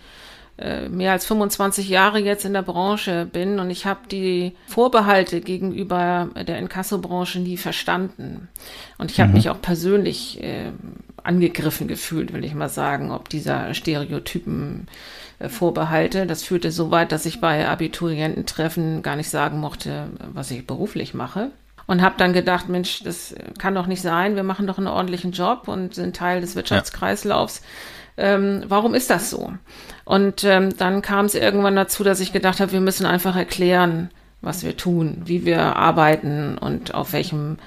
äh, 0.56 0.88
mehr 0.88 1.10
als 1.10 1.26
25 1.26 1.88
Jahre 1.88 2.20
jetzt 2.20 2.44
in 2.44 2.52
der 2.52 2.62
Branche 2.62 3.26
bin 3.26 3.58
und 3.58 3.70
ich 3.70 3.86
habe 3.86 4.00
die 4.08 4.52
Vorbehalte 4.68 5.40
gegenüber 5.40 6.28
der 6.46 6.58
Inkassobranche 6.58 7.40
nie 7.40 7.56
verstanden. 7.56 8.48
Und 8.96 9.10
ich 9.10 9.18
habe 9.18 9.30
mhm. 9.30 9.34
mich 9.34 9.50
auch 9.50 9.60
persönlich 9.60 10.40
äh, 10.42 10.70
angegriffen 11.24 11.88
gefühlt, 11.88 12.32
will 12.32 12.44
ich 12.44 12.54
mal 12.54 12.68
sagen, 12.68 13.10
ob 13.10 13.28
dieser 13.28 13.74
Stereotypen 13.74 14.86
äh, 15.40 15.48
Vorbehalte. 15.48 16.24
Das 16.24 16.44
führte 16.44 16.70
so 16.70 16.92
weit, 16.92 17.10
dass 17.10 17.26
ich 17.26 17.40
bei 17.40 17.66
Abituriententreffen 17.66 19.02
gar 19.02 19.16
nicht 19.16 19.30
sagen 19.30 19.58
mochte, 19.58 20.06
was 20.32 20.52
ich 20.52 20.66
beruflich 20.66 21.14
mache 21.14 21.50
und 21.86 22.02
habe 22.02 22.14
dann 22.18 22.32
gedacht, 22.32 22.68
Mensch, 22.68 23.02
das 23.02 23.34
kann 23.58 23.74
doch 23.74 23.86
nicht 23.86 24.02
sein. 24.02 24.36
Wir 24.36 24.42
machen 24.42 24.66
doch 24.66 24.78
einen 24.78 24.86
ordentlichen 24.86 25.32
Job 25.32 25.68
und 25.68 25.94
sind 25.94 26.16
Teil 26.16 26.40
des 26.40 26.56
Wirtschaftskreislaufs. 26.56 27.62
Ähm, 28.16 28.64
warum 28.68 28.94
ist 28.94 29.10
das 29.10 29.30
so? 29.30 29.52
Und 30.04 30.44
ähm, 30.44 30.76
dann 30.76 31.02
kam 31.02 31.26
es 31.26 31.34
irgendwann 31.34 31.76
dazu, 31.76 32.04
dass 32.04 32.20
ich 32.20 32.32
gedacht 32.32 32.60
habe, 32.60 32.72
wir 32.72 32.80
müssen 32.80 33.06
einfach 33.06 33.36
erklären, 33.36 34.10
was 34.40 34.62
wir 34.62 34.76
tun, 34.76 35.22
wie 35.24 35.44
wir 35.44 35.76
arbeiten 35.76 36.58
und 36.58 36.94
auf 36.94 37.12
welchem 37.12 37.58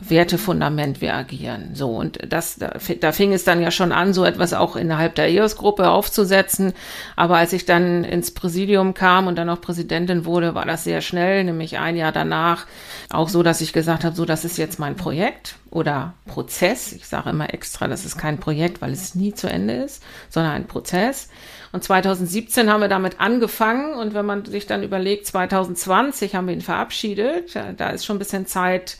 Wertefundament 0.00 1.02
wir 1.02 1.14
agieren. 1.14 1.74
So, 1.74 1.90
und 1.90 2.18
das, 2.26 2.56
da, 2.56 2.72
da 3.00 3.12
fing 3.12 3.34
es 3.34 3.44
dann 3.44 3.60
ja 3.60 3.70
schon 3.70 3.92
an, 3.92 4.14
so 4.14 4.24
etwas 4.24 4.54
auch 4.54 4.76
innerhalb 4.76 5.14
der 5.14 5.28
EOS-Gruppe 5.28 5.90
aufzusetzen. 5.90 6.72
Aber 7.16 7.36
als 7.36 7.52
ich 7.52 7.66
dann 7.66 8.02
ins 8.02 8.30
Präsidium 8.30 8.94
kam 8.94 9.26
und 9.26 9.36
dann 9.36 9.50
auch 9.50 9.60
Präsidentin 9.60 10.24
wurde, 10.24 10.54
war 10.54 10.64
das 10.64 10.84
sehr 10.84 11.02
schnell, 11.02 11.44
nämlich 11.44 11.78
ein 11.78 11.96
Jahr 11.96 12.12
danach 12.12 12.66
auch 13.10 13.28
so, 13.28 13.42
dass 13.42 13.60
ich 13.60 13.74
gesagt 13.74 14.04
habe, 14.04 14.16
so, 14.16 14.24
das 14.24 14.46
ist 14.46 14.56
jetzt 14.56 14.78
mein 14.78 14.96
Projekt 14.96 15.56
oder 15.70 16.14
Prozess. 16.26 16.92
Ich 16.92 17.06
sage 17.06 17.28
immer 17.28 17.52
extra, 17.52 17.88
das 17.88 18.06
ist 18.06 18.16
kein 18.16 18.38
Projekt, 18.38 18.80
weil 18.80 18.92
es 18.92 19.14
nie 19.14 19.34
zu 19.34 19.48
Ende 19.48 19.74
ist, 19.74 20.02
sondern 20.30 20.52
ein 20.52 20.66
Prozess. 20.66 21.28
Und 21.72 21.84
2017 21.84 22.70
haben 22.70 22.80
wir 22.80 22.88
damit 22.88 23.20
angefangen 23.20 23.92
und 23.92 24.14
wenn 24.14 24.24
man 24.24 24.46
sich 24.46 24.66
dann 24.66 24.82
überlegt, 24.82 25.26
2020 25.26 26.34
haben 26.34 26.46
wir 26.46 26.54
ihn 26.54 26.62
verabschiedet, 26.62 27.54
da 27.76 27.90
ist 27.90 28.06
schon 28.06 28.16
ein 28.16 28.20
bisschen 28.20 28.46
Zeit 28.46 28.96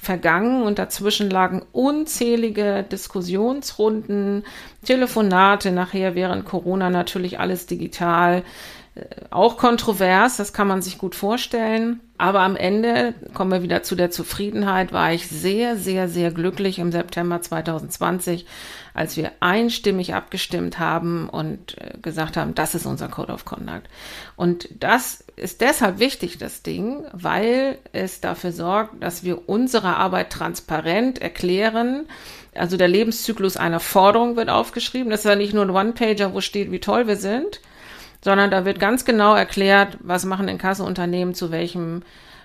vergangen 0.00 0.62
und 0.62 0.78
dazwischen 0.78 1.28
lagen 1.28 1.62
unzählige 1.72 2.84
Diskussionsrunden, 2.84 4.44
Telefonate, 4.88 5.70
nachher 5.70 6.14
während 6.14 6.46
Corona 6.46 6.88
natürlich 6.88 7.38
alles 7.38 7.66
digital, 7.66 8.42
äh, 8.94 9.04
auch 9.28 9.58
kontrovers, 9.58 10.38
das 10.38 10.54
kann 10.54 10.66
man 10.66 10.80
sich 10.80 10.96
gut 10.96 11.14
vorstellen. 11.14 12.00
Aber 12.16 12.40
am 12.40 12.56
Ende, 12.56 13.12
kommen 13.34 13.52
wir 13.52 13.62
wieder 13.62 13.82
zu 13.82 13.96
der 13.96 14.10
Zufriedenheit, 14.10 14.90
war 14.90 15.12
ich 15.12 15.28
sehr, 15.28 15.76
sehr, 15.76 16.08
sehr 16.08 16.30
glücklich 16.30 16.78
im 16.78 16.90
September 16.90 17.42
2020, 17.42 18.46
als 18.94 19.18
wir 19.18 19.32
einstimmig 19.40 20.14
abgestimmt 20.14 20.78
haben 20.78 21.28
und 21.28 21.76
äh, 21.76 21.98
gesagt 22.00 22.38
haben, 22.38 22.54
das 22.54 22.74
ist 22.74 22.86
unser 22.86 23.08
Code 23.08 23.34
of 23.34 23.44
Conduct. 23.44 23.90
Und 24.36 24.70
das 24.80 25.22
ist 25.36 25.60
deshalb 25.60 25.98
wichtig, 25.98 26.38
das 26.38 26.62
Ding, 26.62 27.04
weil 27.12 27.76
es 27.92 28.22
dafür 28.22 28.52
sorgt, 28.52 29.02
dass 29.02 29.22
wir 29.22 29.50
unsere 29.50 29.96
Arbeit 29.96 30.30
transparent 30.30 31.20
erklären. 31.20 32.06
Also 32.58 32.76
der 32.76 32.88
Lebenszyklus 32.88 33.56
einer 33.56 33.80
Forderung 33.80 34.36
wird 34.36 34.50
aufgeschrieben. 34.50 35.10
Das 35.10 35.20
ist 35.20 35.26
ja 35.26 35.36
nicht 35.36 35.54
nur 35.54 35.64
ein 35.64 35.70
One-Pager, 35.70 36.34
wo 36.34 36.40
steht, 36.40 36.70
wie 36.72 36.80
toll 36.80 37.06
wir 37.06 37.16
sind, 37.16 37.60
sondern 38.22 38.50
da 38.50 38.64
wird 38.64 38.80
ganz 38.80 39.04
genau 39.04 39.34
erklärt, 39.34 39.98
was 40.00 40.24
machen 40.24 40.48
Inkassounternehmen 40.48 41.34
zu 41.34 41.50
welchem 41.50 42.02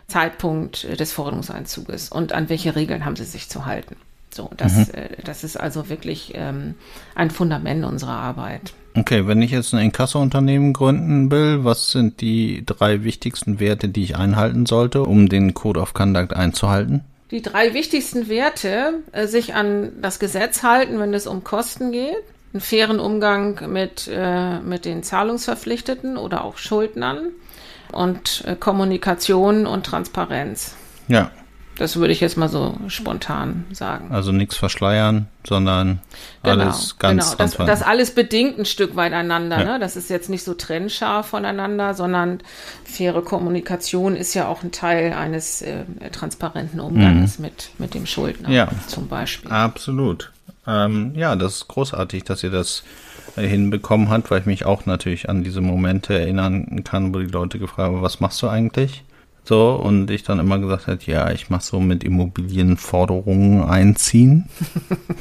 Zeitpunkt 0.07 0.99
des 0.99 1.11
Forderungseinzuges 1.11 2.09
und 2.09 2.33
an 2.33 2.49
welche 2.49 2.75
Regeln 2.75 3.05
haben 3.05 3.15
sie 3.15 3.23
sich 3.23 3.49
zu 3.49 3.65
halten. 3.65 3.95
So, 4.33 4.49
das, 4.57 4.87
mhm. 4.87 4.93
äh, 4.93 5.09
das 5.23 5.43
ist 5.43 5.57
also 5.57 5.89
wirklich 5.89 6.33
ähm, 6.35 6.75
ein 7.15 7.29
Fundament 7.29 7.85
unserer 7.85 8.13
Arbeit. 8.13 8.73
Okay, 8.95 9.27
wenn 9.27 9.41
ich 9.41 9.51
jetzt 9.51 9.73
ein 9.73 9.79
Inkasso-Unternehmen 9.79 10.73
gründen 10.73 11.31
will, 11.31 11.63
was 11.63 11.91
sind 11.91 12.21
die 12.21 12.63
drei 12.65 13.03
wichtigsten 13.03 13.59
Werte, 13.59 13.89
die 13.89 14.03
ich 14.03 14.17
einhalten 14.17 14.65
sollte, 14.65 15.03
um 15.03 15.29
den 15.29 15.53
Code 15.53 15.79
of 15.79 15.93
Conduct 15.93 16.33
einzuhalten? 16.33 17.01
Die 17.33 17.41
drei 17.41 17.73
wichtigsten 17.73 18.29
Werte, 18.29 18.99
äh, 19.11 19.25
sich 19.25 19.55
an 19.55 19.93
das 19.99 20.19
Gesetz 20.19 20.61
halten, 20.61 20.99
wenn 20.99 21.15
es 21.15 21.25
um 21.25 21.43
Kosten 21.43 21.91
geht, 21.91 22.23
einen 22.53 22.61
fairen 22.61 22.99
Umgang 22.99 23.59
mit, 23.71 24.07
äh, 24.07 24.59
mit 24.59 24.85
den 24.85 25.01
Zahlungsverpflichteten 25.01 26.15
oder 26.15 26.43
auch 26.43 26.57
Schuldnern 26.57 27.29
und 27.91 28.43
äh, 28.45 28.55
Kommunikation 28.55 29.65
und 29.65 29.83
Transparenz. 29.87 30.75
Ja. 31.07 31.31
Das 31.77 31.95
würde 31.95 32.13
ich 32.13 32.19
jetzt 32.19 32.37
mal 32.37 32.49
so 32.49 32.77
spontan 32.87 33.65
sagen. 33.71 34.11
Also 34.11 34.31
nichts 34.31 34.55
verschleiern, 34.55 35.27
sondern 35.47 35.99
genau, 36.43 36.63
alles 36.63 36.99
ganz 36.99 37.31
genau. 37.31 37.37
Das, 37.37 37.57
das, 37.57 37.81
alles 37.81 38.13
bedingt 38.13 38.59
ein 38.59 38.65
Stück 38.65 38.95
weit 38.95 39.13
einander. 39.13 39.59
Ja. 39.59 39.63
Ne? 39.73 39.79
Das 39.79 39.95
ist 39.95 40.09
jetzt 40.09 40.29
nicht 40.29 40.43
so 40.43 40.53
trennscharf 40.53 41.27
voneinander, 41.27 41.95
sondern 41.95 42.39
faire 42.83 43.21
Kommunikation 43.21 44.15
ist 44.15 44.33
ja 44.35 44.47
auch 44.47 44.63
ein 44.63 44.71
Teil 44.71 45.13
eines 45.13 45.63
äh, 45.63 45.83
transparenten 46.11 46.79
Umgangs 46.79 47.39
mhm. 47.39 47.45
mit, 47.45 47.69
mit 47.79 47.93
dem 47.95 48.05
Schuldner 48.05 48.49
ja. 48.49 48.67
zum 48.87 49.07
Beispiel. 49.07 49.51
Absolut. 49.51 50.31
Ähm, 50.67 51.13
ja, 51.15 51.35
das 51.35 51.55
ist 51.55 51.67
großartig, 51.67 52.23
dass 52.23 52.43
ihr 52.43 52.51
das 52.51 52.83
hinbekommen 53.35 54.09
habt, 54.09 54.29
weil 54.29 54.41
ich 54.41 54.45
mich 54.45 54.65
auch 54.65 54.85
natürlich 54.85 55.27
an 55.27 55.43
diese 55.43 55.61
Momente 55.61 56.17
erinnern 56.17 56.83
kann, 56.83 57.13
wo 57.13 57.19
die 57.19 57.25
Leute 57.25 57.57
gefragt 57.57 57.93
haben, 57.93 58.01
was 58.01 58.19
machst 58.19 58.41
du 58.41 58.47
eigentlich? 58.47 59.03
So, 59.45 59.73
und 59.73 60.09
ich 60.09 60.23
dann 60.23 60.39
immer 60.39 60.57
gesagt 60.59 60.87
hat, 60.87 61.05
ja, 61.05 61.31
ich 61.31 61.49
mache 61.49 61.63
so 61.63 61.79
mit 61.79 62.03
Immobilienforderungen 62.03 63.63
einziehen. 63.63 64.47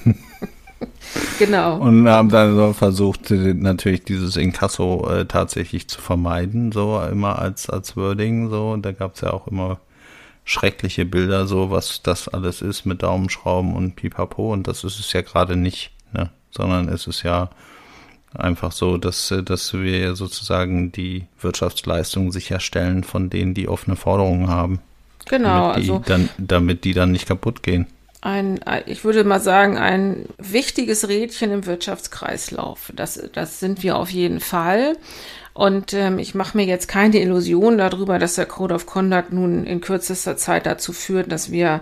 genau. 1.38 1.78
Und 1.78 2.08
haben 2.08 2.28
dann 2.28 2.54
so 2.54 2.72
versucht, 2.72 3.30
natürlich 3.30 4.04
dieses 4.04 4.36
Inkasso 4.36 5.08
äh, 5.10 5.24
tatsächlich 5.26 5.88
zu 5.88 6.00
vermeiden, 6.00 6.70
so 6.70 7.00
immer 7.00 7.40
als, 7.40 7.68
als 7.68 7.96
Wording, 7.96 8.48
so. 8.48 8.70
Und 8.70 8.86
da 8.86 8.92
gab 8.92 9.16
es 9.16 9.22
ja 9.22 9.32
auch 9.32 9.48
immer 9.48 9.80
schreckliche 10.44 11.04
Bilder, 11.04 11.46
so 11.46 11.70
was 11.70 12.02
das 12.02 12.28
alles 12.28 12.62
ist 12.62 12.84
mit 12.84 13.02
Daumenschrauben 13.02 13.74
und 13.74 13.96
Pipapo. 13.96 14.52
Und 14.52 14.68
das 14.68 14.84
ist 14.84 15.00
es 15.00 15.12
ja 15.12 15.22
gerade 15.22 15.56
nicht, 15.56 15.90
ne? 16.12 16.30
Sondern 16.52 16.88
es 16.88 17.08
ist 17.08 17.24
ja 17.24 17.50
Einfach 18.34 18.72
so, 18.72 18.96
dass, 18.96 19.30
äh, 19.30 19.42
dass 19.42 19.74
wir 19.74 20.16
sozusagen 20.16 20.92
die 20.92 21.26
Wirtschaftsleistung 21.40 22.32
sicherstellen 22.32 23.04
von 23.04 23.30
denen, 23.30 23.54
die 23.54 23.68
offene 23.68 23.96
Forderungen 23.96 24.48
haben. 24.48 24.80
Genau, 25.28 25.68
damit 25.68 25.84
die 25.84 25.90
also. 25.90 26.02
Dann, 26.04 26.28
damit 26.38 26.84
die 26.84 26.94
dann 26.94 27.12
nicht 27.12 27.26
kaputt 27.26 27.62
gehen. 27.62 27.86
Ein, 28.20 28.60
ich 28.86 29.04
würde 29.04 29.24
mal 29.24 29.40
sagen, 29.40 29.78
ein 29.78 30.26
wichtiges 30.38 31.08
Rädchen 31.08 31.50
im 31.50 31.66
Wirtschaftskreislauf. 31.66 32.92
Das, 32.94 33.20
das 33.32 33.58
sind 33.58 33.82
wir 33.82 33.96
auf 33.96 34.10
jeden 34.10 34.38
Fall. 34.38 34.96
Und 35.54 35.92
ähm, 35.92 36.18
ich 36.18 36.34
mache 36.34 36.56
mir 36.56 36.64
jetzt 36.64 36.88
keine 36.88 37.20
Illusion 37.20 37.76
darüber, 37.78 38.18
dass 38.18 38.36
der 38.36 38.46
Code 38.46 38.74
of 38.74 38.86
Conduct 38.86 39.32
nun 39.32 39.66
in 39.66 39.80
kürzester 39.80 40.36
Zeit 40.36 40.66
dazu 40.66 40.92
führt, 40.92 41.30
dass 41.30 41.50
wir 41.50 41.80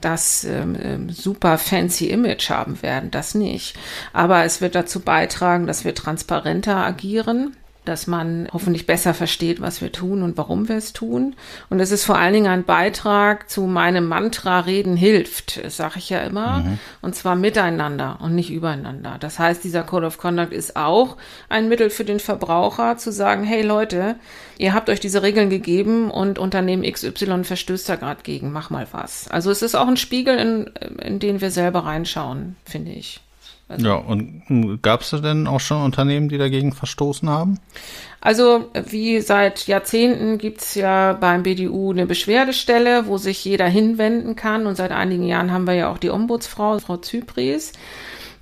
das 0.00 0.44
ähm, 0.44 0.76
ähm, 0.80 1.10
super 1.10 1.58
fancy 1.58 2.06
Image 2.06 2.50
haben 2.50 2.82
werden, 2.82 3.10
das 3.10 3.34
nicht. 3.34 3.76
Aber 4.12 4.44
es 4.44 4.60
wird 4.60 4.74
dazu 4.74 5.00
beitragen, 5.00 5.66
dass 5.66 5.84
wir 5.84 5.94
transparenter 5.94 6.76
agieren, 6.76 7.56
dass 7.84 8.06
man 8.06 8.48
hoffentlich 8.52 8.86
besser 8.86 9.14
versteht, 9.14 9.60
was 9.60 9.80
wir 9.80 9.90
tun 9.90 10.22
und 10.22 10.36
warum 10.36 10.68
wir 10.68 10.76
es 10.76 10.92
tun. 10.92 11.34
Und 11.70 11.80
es 11.80 11.90
ist 11.90 12.04
vor 12.04 12.18
allen 12.18 12.34
Dingen 12.34 12.46
ein 12.46 12.64
Beitrag 12.64 13.48
zu 13.48 13.62
meinem 13.62 14.06
Mantra 14.06 14.60
Reden 14.60 14.96
hilft, 14.96 15.60
sage 15.68 15.94
ich 15.98 16.10
ja 16.10 16.20
immer, 16.20 16.58
mhm. 16.58 16.78
und 17.00 17.14
zwar 17.14 17.36
miteinander 17.36 18.18
und 18.20 18.34
nicht 18.34 18.50
übereinander. 18.50 19.16
Das 19.18 19.38
heißt, 19.38 19.64
dieser 19.64 19.82
Code 19.82 20.06
of 20.06 20.18
Conduct 20.18 20.52
ist 20.52 20.76
auch 20.76 21.16
ein 21.48 21.68
Mittel 21.68 21.90
für 21.90 22.04
den 22.04 22.20
Verbraucher 22.20 22.98
zu 22.98 23.12
sagen, 23.12 23.44
hey 23.44 23.62
Leute, 23.62 24.16
ihr 24.58 24.74
habt 24.74 24.90
euch 24.90 25.00
diese 25.00 25.22
Regeln 25.22 25.48
gegeben 25.48 26.10
und 26.10 26.38
Unternehmen 26.38 26.82
XY 26.82 27.44
verstößt 27.44 27.88
da 27.88 27.96
gerade 27.96 28.22
gegen, 28.22 28.52
mach 28.52 28.70
mal 28.70 28.86
was. 28.92 29.28
Also 29.28 29.50
es 29.50 29.62
ist 29.62 29.74
auch 29.74 29.88
ein 29.88 29.96
Spiegel, 29.96 30.38
in, 30.38 30.70
in 31.02 31.18
den 31.18 31.40
wir 31.40 31.50
selber 31.50 31.80
reinschauen, 31.80 32.56
finde 32.64 32.92
ich. 32.92 33.20
Also, 33.70 33.86
ja, 33.86 33.94
und 33.94 34.80
gab 34.82 35.02
es 35.02 35.10
denn 35.10 35.46
auch 35.46 35.60
schon 35.60 35.82
Unternehmen, 35.82 36.28
die 36.28 36.38
dagegen 36.38 36.72
verstoßen 36.72 37.28
haben? 37.30 37.60
Also 38.20 38.68
wie 38.74 39.20
seit 39.20 39.66
Jahrzehnten 39.66 40.38
gibt 40.38 40.60
es 40.60 40.74
ja 40.74 41.14
beim 41.14 41.44
BDU 41.44 41.92
eine 41.92 42.06
Beschwerdestelle, 42.06 43.06
wo 43.06 43.16
sich 43.16 43.44
jeder 43.44 43.66
hinwenden 43.66 44.34
kann. 44.34 44.66
Und 44.66 44.74
seit 44.74 44.90
einigen 44.90 45.24
Jahren 45.24 45.52
haben 45.52 45.66
wir 45.66 45.74
ja 45.74 45.90
auch 45.90 45.98
die 45.98 46.10
Ombudsfrau, 46.10 46.80
Frau 46.80 46.96
Zypries. 46.96 47.72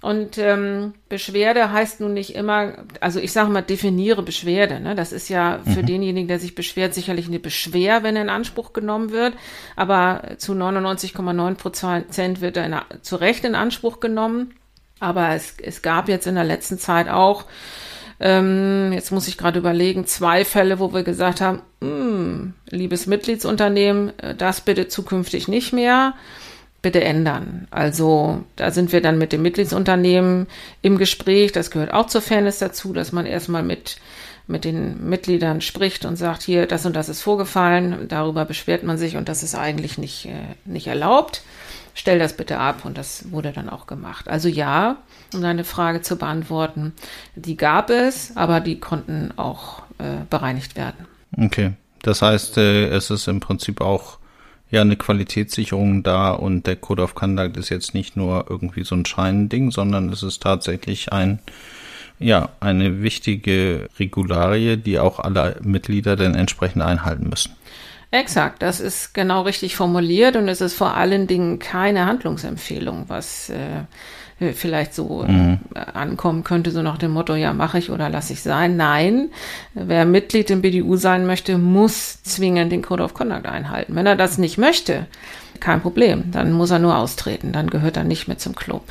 Und 0.00 0.38
ähm, 0.38 0.94
Beschwerde 1.08 1.72
heißt 1.72 2.00
nun 2.00 2.14
nicht 2.14 2.34
immer, 2.36 2.74
also 3.00 3.18
ich 3.18 3.32
sage 3.32 3.50
mal, 3.50 3.62
definiere 3.62 4.22
Beschwerde. 4.22 4.78
Ne? 4.80 4.94
Das 4.94 5.12
ist 5.12 5.28
ja 5.28 5.58
für 5.64 5.82
mhm. 5.82 5.86
denjenigen, 5.86 6.28
der 6.28 6.38
sich 6.38 6.54
beschwert, 6.54 6.94
sicherlich 6.94 7.26
eine 7.26 7.40
Beschwer, 7.40 8.04
wenn 8.04 8.14
er 8.14 8.22
in 8.22 8.28
Anspruch 8.30 8.72
genommen 8.72 9.10
wird. 9.10 9.34
Aber 9.74 10.22
zu 10.38 10.52
99,9 10.52 11.54
Prozent 11.54 12.40
wird 12.40 12.56
er 12.56 12.66
in, 12.66 13.02
zu 13.02 13.16
Recht 13.16 13.44
in 13.44 13.56
Anspruch 13.56 13.98
genommen. 13.98 14.54
Aber 15.00 15.34
es, 15.34 15.54
es 15.62 15.82
gab 15.82 16.08
jetzt 16.08 16.26
in 16.26 16.34
der 16.34 16.44
letzten 16.44 16.78
Zeit 16.78 17.08
auch, 17.08 17.44
ähm, 18.20 18.92
jetzt 18.92 19.12
muss 19.12 19.28
ich 19.28 19.38
gerade 19.38 19.58
überlegen, 19.58 20.06
zwei 20.06 20.44
Fälle, 20.44 20.80
wo 20.80 20.92
wir 20.92 21.04
gesagt 21.04 21.40
haben, 21.40 21.62
hm, 21.80 22.54
liebes 22.68 23.06
Mitgliedsunternehmen, 23.06 24.18
äh, 24.18 24.34
das 24.34 24.60
bitte 24.60 24.88
zukünftig 24.88 25.46
nicht 25.46 25.72
mehr, 25.72 26.14
bitte 26.82 27.02
ändern. 27.02 27.68
Also 27.70 28.44
da 28.56 28.70
sind 28.70 28.92
wir 28.92 29.00
dann 29.00 29.18
mit 29.18 29.32
dem 29.32 29.42
Mitgliedsunternehmen 29.42 30.46
im 30.82 30.98
Gespräch. 30.98 31.52
Das 31.52 31.70
gehört 31.70 31.92
auch 31.92 32.06
zur 32.06 32.22
Fairness 32.22 32.58
dazu, 32.58 32.92
dass 32.92 33.12
man 33.12 33.26
erstmal 33.26 33.62
mit 33.62 33.98
mit 34.50 34.64
den 34.64 35.10
Mitgliedern 35.10 35.60
spricht 35.60 36.06
und 36.06 36.16
sagt, 36.16 36.42
hier, 36.42 36.64
das 36.64 36.86
und 36.86 36.96
das 36.96 37.10
ist 37.10 37.20
vorgefallen, 37.20 38.08
darüber 38.08 38.46
beschwert 38.46 38.82
man 38.82 38.96
sich 38.96 39.18
und 39.18 39.28
das 39.28 39.42
ist 39.42 39.54
eigentlich 39.54 39.98
nicht, 39.98 40.24
äh, 40.24 40.54
nicht 40.64 40.86
erlaubt 40.86 41.42
stell 41.98 42.18
das 42.18 42.36
bitte 42.36 42.58
ab. 42.58 42.84
Und 42.84 42.96
das 42.96 43.30
wurde 43.32 43.52
dann 43.52 43.68
auch 43.68 43.86
gemacht. 43.86 44.28
Also 44.28 44.48
ja, 44.48 44.96
um 45.34 45.42
deine 45.42 45.64
Frage 45.64 46.00
zu 46.00 46.16
beantworten, 46.16 46.92
die 47.34 47.56
gab 47.56 47.90
es, 47.90 48.36
aber 48.36 48.60
die 48.60 48.78
konnten 48.78 49.32
auch 49.36 49.82
äh, 49.98 50.24
bereinigt 50.30 50.76
werden. 50.76 51.06
Okay. 51.36 51.72
Das 52.02 52.22
heißt, 52.22 52.56
äh, 52.58 52.86
es 52.88 53.10
ist 53.10 53.26
im 53.26 53.40
Prinzip 53.40 53.80
auch 53.80 54.18
ja 54.70 54.82
eine 54.82 54.96
Qualitätssicherung 54.96 56.02
da 56.04 56.30
und 56.30 56.66
der 56.66 56.76
Code 56.76 57.02
of 57.02 57.14
Conduct 57.14 57.56
ist 57.56 57.70
jetzt 57.70 57.94
nicht 57.94 58.16
nur 58.16 58.46
irgendwie 58.48 58.84
so 58.84 58.94
ein 58.94 59.04
Scheinending, 59.04 59.72
sondern 59.72 60.10
es 60.10 60.22
ist 60.22 60.42
tatsächlich 60.42 61.12
ein 61.12 61.40
ja, 62.20 62.48
eine 62.58 63.00
wichtige 63.00 63.88
Regularie, 63.98 64.76
die 64.76 64.98
auch 64.98 65.20
alle 65.20 65.56
Mitglieder 65.62 66.16
dann 66.16 66.34
entsprechend 66.34 66.82
einhalten 66.82 67.28
müssen. 67.28 67.52
Exakt, 68.10 68.62
das 68.62 68.80
ist 68.80 69.12
genau 69.12 69.42
richtig 69.42 69.76
formuliert 69.76 70.36
und 70.36 70.48
es 70.48 70.62
ist 70.62 70.74
vor 70.74 70.94
allen 70.94 71.26
Dingen 71.26 71.58
keine 71.58 72.06
Handlungsempfehlung, 72.06 73.04
was 73.08 73.50
äh, 73.50 74.52
vielleicht 74.54 74.94
so 74.94 75.24
mhm. 75.28 75.58
äh, 75.74 75.78
ankommen 75.78 76.42
könnte, 76.42 76.70
so 76.70 76.80
nach 76.80 76.96
dem 76.96 77.10
Motto, 77.10 77.34
ja, 77.34 77.52
mache 77.52 77.78
ich 77.78 77.90
oder 77.90 78.08
lasse 78.08 78.32
ich 78.32 78.42
sein. 78.42 78.76
Nein, 78.76 79.28
wer 79.74 80.06
Mitglied 80.06 80.48
im 80.50 80.62
BDU 80.62 80.96
sein 80.96 81.26
möchte, 81.26 81.58
muss 81.58 82.22
zwingend 82.22 82.72
den 82.72 82.82
Code 82.82 83.02
of 83.02 83.12
Conduct 83.12 83.46
einhalten. 83.46 83.94
Wenn 83.94 84.06
er 84.06 84.16
das 84.16 84.38
nicht 84.38 84.56
möchte, 84.56 85.06
kein 85.60 85.82
Problem, 85.82 86.30
dann 86.30 86.52
muss 86.52 86.70
er 86.70 86.78
nur 86.78 86.96
austreten, 86.96 87.52
dann 87.52 87.68
gehört 87.68 87.98
er 87.98 88.04
nicht 88.04 88.26
mehr 88.26 88.38
zum 88.38 88.54
Club. 88.54 88.84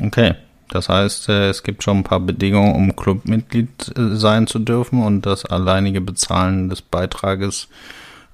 Okay. 0.00 0.34
Das 0.68 0.88
heißt, 0.88 1.28
äh, 1.28 1.50
es 1.50 1.64
gibt 1.64 1.82
schon 1.82 1.98
ein 1.98 2.04
paar 2.04 2.20
Bedingungen, 2.20 2.74
um 2.74 2.96
Clubmitglied 2.96 3.92
äh, 3.94 4.16
sein 4.16 4.46
zu 4.46 4.58
dürfen 4.58 5.02
und 5.02 5.26
das 5.26 5.44
alleinige 5.44 6.00
Bezahlen 6.00 6.70
des 6.70 6.80
Beitrages 6.80 7.68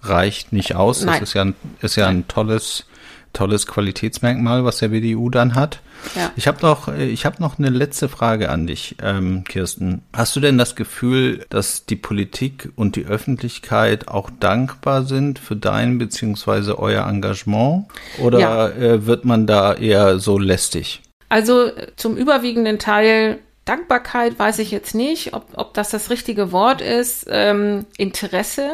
reicht 0.02 0.52
nicht 0.52 0.74
aus. 0.74 1.02
Nein. 1.02 1.20
Das 1.20 1.30
ist 1.30 1.34
ja, 1.34 1.42
ein, 1.42 1.54
ist 1.80 1.96
ja 1.96 2.06
ein 2.06 2.28
tolles, 2.28 2.86
tolles 3.32 3.66
Qualitätsmerkmal, 3.66 4.64
was 4.64 4.78
der 4.78 4.88
BDU 4.88 5.30
dann 5.30 5.54
hat. 5.54 5.80
Ja. 6.14 6.30
Ich 6.36 6.46
habe 6.46 6.58
noch, 6.62 6.88
ich 6.94 7.26
habe 7.26 7.42
noch 7.42 7.58
eine 7.58 7.70
letzte 7.70 8.08
Frage 8.08 8.50
an 8.50 8.66
dich, 8.66 8.96
ähm, 9.02 9.44
Kirsten. 9.44 10.02
Hast 10.12 10.36
du 10.36 10.40
denn 10.40 10.58
das 10.58 10.76
Gefühl, 10.76 11.44
dass 11.50 11.86
die 11.86 11.96
Politik 11.96 12.70
und 12.76 12.96
die 12.96 13.04
Öffentlichkeit 13.04 14.08
auch 14.08 14.30
dankbar 14.38 15.02
sind 15.04 15.38
für 15.38 15.56
dein 15.56 15.98
bzw. 15.98 16.72
euer 16.76 17.06
Engagement? 17.06 17.86
Oder 18.18 18.38
ja. 18.38 18.68
äh, 18.68 19.06
wird 19.06 19.24
man 19.24 19.46
da 19.46 19.74
eher 19.74 20.18
so 20.18 20.38
lästig? 20.38 21.02
Also 21.28 21.70
zum 21.96 22.16
überwiegenden 22.16 22.78
Teil 22.78 23.38
Dankbarkeit 23.64 24.38
weiß 24.38 24.60
ich 24.60 24.70
jetzt 24.70 24.94
nicht, 24.94 25.34
ob, 25.34 25.44
ob 25.54 25.74
das 25.74 25.90
das 25.90 26.08
richtige 26.08 26.52
Wort 26.52 26.80
ist. 26.80 27.26
Ähm, 27.28 27.84
Interesse 27.98 28.70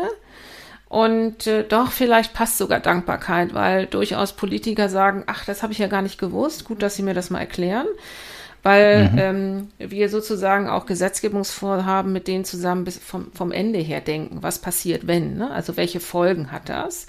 und 0.94 1.48
äh, 1.48 1.64
doch, 1.64 1.90
vielleicht 1.90 2.34
passt 2.34 2.56
sogar 2.56 2.78
Dankbarkeit, 2.78 3.52
weil 3.52 3.86
durchaus 3.86 4.34
Politiker 4.34 4.88
sagen, 4.88 5.24
ach, 5.26 5.44
das 5.44 5.64
habe 5.64 5.72
ich 5.72 5.80
ja 5.80 5.88
gar 5.88 6.02
nicht 6.02 6.20
gewusst. 6.20 6.66
Gut, 6.66 6.84
dass 6.84 6.94
Sie 6.94 7.02
mir 7.02 7.14
das 7.14 7.30
mal 7.30 7.40
erklären. 7.40 7.88
weil 8.62 9.10
mhm. 9.10 9.18
ähm, 9.18 9.68
wir 9.78 10.08
sozusagen 10.08 10.68
auch 10.68 10.86
Gesetzgebungsvorhaben 10.86 12.12
mit 12.12 12.28
denen 12.28 12.44
zusammen 12.44 12.84
bis 12.84 12.96
vom, 12.96 13.32
vom 13.32 13.50
Ende 13.50 13.80
her 13.80 14.02
denken. 14.02 14.44
Was 14.44 14.60
passiert, 14.60 15.08
wenn? 15.08 15.36
Ne? 15.36 15.50
Also 15.50 15.76
welche 15.76 15.98
Folgen 15.98 16.52
hat 16.52 16.68
das? 16.68 17.08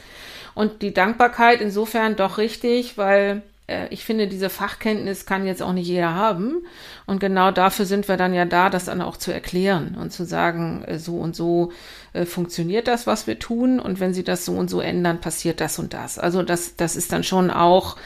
Und 0.55 0.81
die 0.81 0.93
Dankbarkeit 0.93 1.61
insofern 1.61 2.15
doch 2.15 2.39
richtig, 2.39 2.97
weil 2.97 3.43
ich 3.89 4.05
finde, 4.05 4.27
diese 4.27 4.49
Fachkenntnis 4.51 5.25
kann 5.25 5.47
jetzt 5.47 5.63
auch 5.63 5.73
nicht 5.73 5.87
jeder 5.87 6.13
haben. 6.13 6.65
Und 7.07 7.19
genau 7.19 7.49
dafür 7.49 7.85
sind 7.85 8.07
wir 8.07 8.15
dann 8.15 8.33
ja 8.33 8.45
da, 8.45 8.69
das 8.69 8.85
dann 8.85 9.01
auch 9.01 9.17
zu 9.17 9.31
erklären 9.31 9.97
und 9.99 10.11
zu 10.11 10.23
sagen, 10.23 10.83
äh, 10.85 10.99
so 10.99 11.17
und 11.17 11.35
so 11.35 11.71
äh, 12.13 12.25
funktioniert 12.25 12.87
das, 12.87 13.07
was 13.07 13.25
wir 13.25 13.39
tun. 13.39 13.79
Und 13.79 13.99
wenn 13.99 14.13
Sie 14.13 14.23
das 14.23 14.45
so 14.45 14.53
und 14.53 14.69
so 14.69 14.81
ändern, 14.81 15.19
passiert 15.19 15.61
das 15.61 15.79
und 15.79 15.93
das. 15.93 16.19
Also 16.19 16.43
das, 16.43 16.75
das 16.75 16.95
ist 16.95 17.11
dann 17.11 17.23
schon 17.23 17.49
auch 17.49 17.97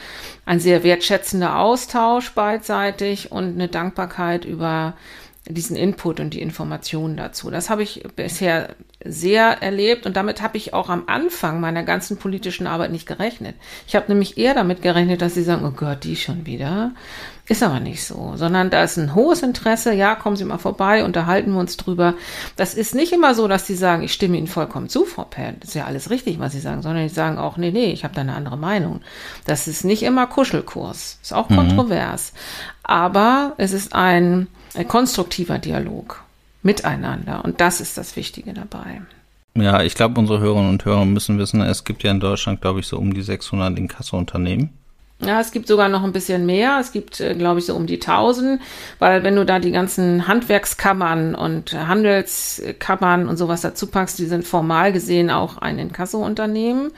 ein 0.46 0.60
sehr 0.60 0.82
wertschätzender 0.82 1.58
Austausch 1.58 2.30
beidseitig 2.32 3.30
und 3.30 3.54
eine 3.54 3.68
Dankbarkeit 3.68 4.46
über 4.46 4.94
diesen 5.52 5.76
Input 5.76 6.20
und 6.20 6.34
die 6.34 6.42
Informationen 6.42 7.16
dazu. 7.16 7.50
Das 7.50 7.70
habe 7.70 7.82
ich 7.82 8.02
bisher 8.16 8.74
sehr 9.04 9.62
erlebt 9.62 10.06
und 10.06 10.16
damit 10.16 10.42
habe 10.42 10.56
ich 10.56 10.74
auch 10.74 10.88
am 10.90 11.04
Anfang 11.06 11.60
meiner 11.60 11.82
ganzen 11.82 12.18
politischen 12.18 12.66
Arbeit 12.66 12.92
nicht 12.92 13.06
gerechnet. 13.06 13.56
Ich 13.86 13.96
habe 13.96 14.06
nämlich 14.08 14.36
eher 14.36 14.54
damit 14.54 14.82
gerechnet, 14.82 15.22
dass 15.22 15.34
sie 15.34 15.42
sagen, 15.42 15.64
oh 15.64 15.70
Gott, 15.70 16.04
die 16.04 16.16
schon 16.16 16.46
wieder. 16.46 16.92
Ist 17.50 17.64
aber 17.64 17.80
nicht 17.80 18.04
so, 18.04 18.34
sondern 18.36 18.70
da 18.70 18.84
ist 18.84 18.96
ein 18.96 19.16
hohes 19.16 19.42
Interesse. 19.42 19.92
Ja, 19.92 20.14
kommen 20.14 20.36
Sie 20.36 20.44
mal 20.44 20.58
vorbei, 20.58 21.04
unterhalten 21.04 21.52
wir 21.52 21.58
uns 21.58 21.76
drüber. 21.76 22.14
Das 22.54 22.74
ist 22.74 22.94
nicht 22.94 23.12
immer 23.12 23.34
so, 23.34 23.48
dass 23.48 23.66
Sie 23.66 23.74
sagen, 23.74 24.04
ich 24.04 24.12
stimme 24.12 24.36
Ihnen 24.36 24.46
vollkommen 24.46 24.88
zu, 24.88 25.04
Frau 25.04 25.24
Penn. 25.24 25.56
Das 25.58 25.70
ist 25.70 25.74
ja 25.74 25.84
alles 25.84 26.10
richtig, 26.10 26.38
was 26.38 26.52
Sie 26.52 26.60
sagen, 26.60 26.82
sondern 26.82 27.02
die 27.02 27.12
sagen 27.12 27.38
auch, 27.38 27.56
nee, 27.56 27.72
nee, 27.72 27.90
ich 27.90 28.04
habe 28.04 28.14
da 28.14 28.20
eine 28.20 28.36
andere 28.36 28.56
Meinung. 28.56 29.00
Das 29.46 29.66
ist 29.66 29.84
nicht 29.84 30.04
immer 30.04 30.28
Kuschelkurs. 30.28 31.18
Ist 31.22 31.32
auch 31.32 31.48
mhm. 31.48 31.56
kontrovers. 31.56 32.34
Aber 32.84 33.54
es 33.56 33.72
ist 33.72 33.96
ein 33.96 34.46
ein 34.74 34.88
konstruktiver 34.88 35.58
Dialog 35.58 36.22
miteinander. 36.62 37.44
Und 37.44 37.60
das 37.60 37.80
ist 37.80 37.96
das 37.98 38.16
Wichtige 38.16 38.52
dabei. 38.52 39.02
Ja, 39.54 39.82
ich 39.82 39.94
glaube, 39.94 40.18
unsere 40.20 40.40
Hörerinnen 40.40 40.70
und 40.70 40.84
Hörer 40.84 41.04
müssen 41.04 41.38
wissen, 41.38 41.60
es 41.60 41.84
gibt 41.84 42.02
ja 42.02 42.10
in 42.10 42.20
Deutschland, 42.20 42.60
glaube 42.60 42.80
ich, 42.80 42.86
so 42.86 42.98
um 42.98 43.12
die 43.12 43.22
600 43.22 43.76
Inkasso-Unternehmen. 43.78 44.70
Ja, 45.22 45.38
es 45.40 45.52
gibt 45.52 45.68
sogar 45.68 45.88
noch 45.90 46.02
ein 46.02 46.12
bisschen 46.12 46.46
mehr. 46.46 46.78
Es 46.80 46.92
gibt, 46.92 47.20
äh, 47.20 47.34
glaube 47.34 47.60
ich, 47.60 47.66
so 47.66 47.74
um 47.74 47.86
die 47.86 48.00
1000, 48.00 48.60
weil 48.98 49.22
wenn 49.22 49.36
du 49.36 49.44
da 49.44 49.58
die 49.58 49.72
ganzen 49.72 50.26
Handwerkskammern 50.26 51.34
und 51.34 51.74
Handelskammern 51.74 53.28
und 53.28 53.36
sowas 53.36 53.60
dazu 53.60 53.86
packst, 53.88 54.18
die 54.18 54.24
sind 54.24 54.46
formal 54.46 54.92
gesehen 54.92 55.30
auch 55.30 55.58
ein 55.58 55.78
Inkasso-Unternehmen. 55.78 56.92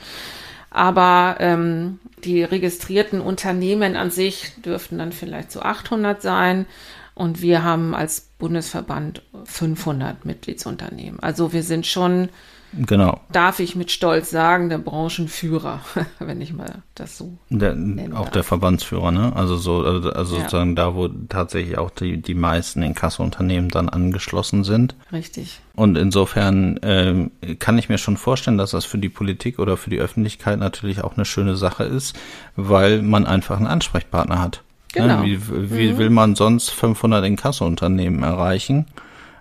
Aber 0.71 1.37
ähm, 1.41 1.99
die 2.25 2.45
registrierten 2.45 3.21
Unternehmen 3.21 3.97
an 3.97 4.11
sich 4.11 4.53
dürften 4.65 4.99
dann 4.99 5.13
vielleicht 5.13 5.51
so 5.51 5.61
800 5.61 6.23
sein. 6.23 6.67
Und 7.15 7.43
wir 7.43 7.63
haben 7.63 7.95
als 7.95 8.33
Bundesverband 8.39 9.23
500 9.45 10.25
Mitgliedsunternehmen. 10.25 11.21
Also 11.21 11.53
wir 11.53 11.63
sind 11.63 11.87
schon, 11.87 12.31
genau. 12.73 13.21
darf 13.31 13.61
ich 13.61 13.77
mit 13.77 13.91
Stolz 13.91 14.31
sagen, 14.31 14.71
der 14.71 14.79
Branchenführer, 14.79 15.81
wenn 16.19 16.41
ich 16.41 16.55
mal 16.55 16.83
das 16.95 17.19
so 17.19 17.37
der, 17.51 17.77
Auch 18.15 18.31
der 18.31 18.45
Verbandsführer, 18.45 19.11
ne? 19.11 19.37
Also 19.37 19.57
so, 19.57 19.85
also, 19.85 20.11
also 20.11 20.37
ja. 20.37 20.43
sozusagen 20.43 20.75
da, 20.75 20.95
wo 20.95 21.09
tatsächlich 21.09 21.77
auch 21.77 21.91
die, 21.91 22.17
die 22.17 22.35
meisten 22.35 22.83
Inkassounternehmen 22.83 23.69
dann 23.69 23.91
angeschlossen 23.91 24.65
sind. 24.65 24.95
Richtig. 25.13 25.61
Und 25.75 25.97
insofern 25.99 26.81
ähm, 26.83 27.31
kann 27.59 27.77
ich 27.77 27.91
mir 27.91 27.99
schon 27.99 28.17
vorstellen, 28.17 28.57
dass 28.57 28.71
das 28.71 28.87
für 28.87 28.99
die 28.99 29.11
Politik 29.11 29.59
oder 29.59 29.77
für 29.77 29.91
die 29.91 30.01
Öffentlichkeit 30.01 30.59
natürlich 30.59 31.05
auch 31.05 31.17
eine 31.17 31.27
schöne 31.27 31.57
Sache 31.57 31.85
ist, 31.85 32.19
weil 32.57 33.03
man 33.03 33.27
einfach 33.27 33.59
einen 33.59 33.67
Ansprechpartner 33.67 34.41
hat. 34.41 34.63
Genau. 34.93 35.23
Wie, 35.23 35.41
wie 35.49 35.93
mhm. 35.93 35.99
will 35.99 36.11
man 36.11 36.35
sonst 36.35 36.71
500 36.71 37.25
Inkasso-Unternehmen 37.25 38.23
erreichen? 38.23 38.87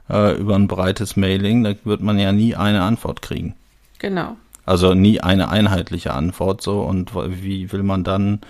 Äh, 0.09 0.37
über 0.37 0.55
ein 0.55 0.67
breites 0.67 1.15
Mailing, 1.15 1.63
da 1.63 1.73
wird 1.83 2.01
man 2.01 2.19
ja 2.19 2.31
nie 2.31 2.55
eine 2.55 2.83
Antwort 2.83 3.21
kriegen. 3.21 3.55
Genau. 3.99 4.35
Also 4.65 4.93
nie 4.93 5.21
eine 5.21 5.49
einheitliche 5.49 6.13
Antwort 6.13 6.61
so. 6.61 6.81
Und 6.81 7.13
wie 7.15 7.71
will 7.71 7.83
man 7.83 8.03
dann 8.03 8.41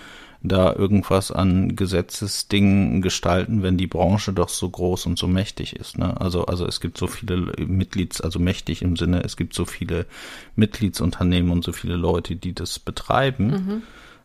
da 0.42 0.74
irgendwas 0.74 1.30
an 1.30 1.76
Gesetzesdingen 1.76 3.00
gestalten, 3.00 3.62
wenn 3.62 3.76
die 3.76 3.86
Branche 3.86 4.32
doch 4.32 4.48
so 4.48 4.68
groß 4.68 5.06
und 5.06 5.18
so 5.18 5.28
mächtig 5.28 5.76
ist. 5.76 5.98
Ne? 5.98 6.20
Also, 6.20 6.46
also 6.46 6.66
es 6.66 6.80
gibt 6.80 6.98
so 6.98 7.06
viele 7.06 7.52
Mitglieds, 7.64 8.20
also 8.20 8.38
mächtig 8.40 8.82
im 8.82 8.96
Sinne, 8.96 9.22
es 9.22 9.36
gibt 9.36 9.54
so 9.54 9.64
viele 9.64 10.06
Mitgliedsunternehmen 10.56 11.50
und 11.52 11.62
so 11.62 11.72
viele 11.72 11.94
Leute, 11.94 12.34
die 12.34 12.54
das 12.54 12.78
betreiben. 12.80 13.46
Mhm. 13.46 13.82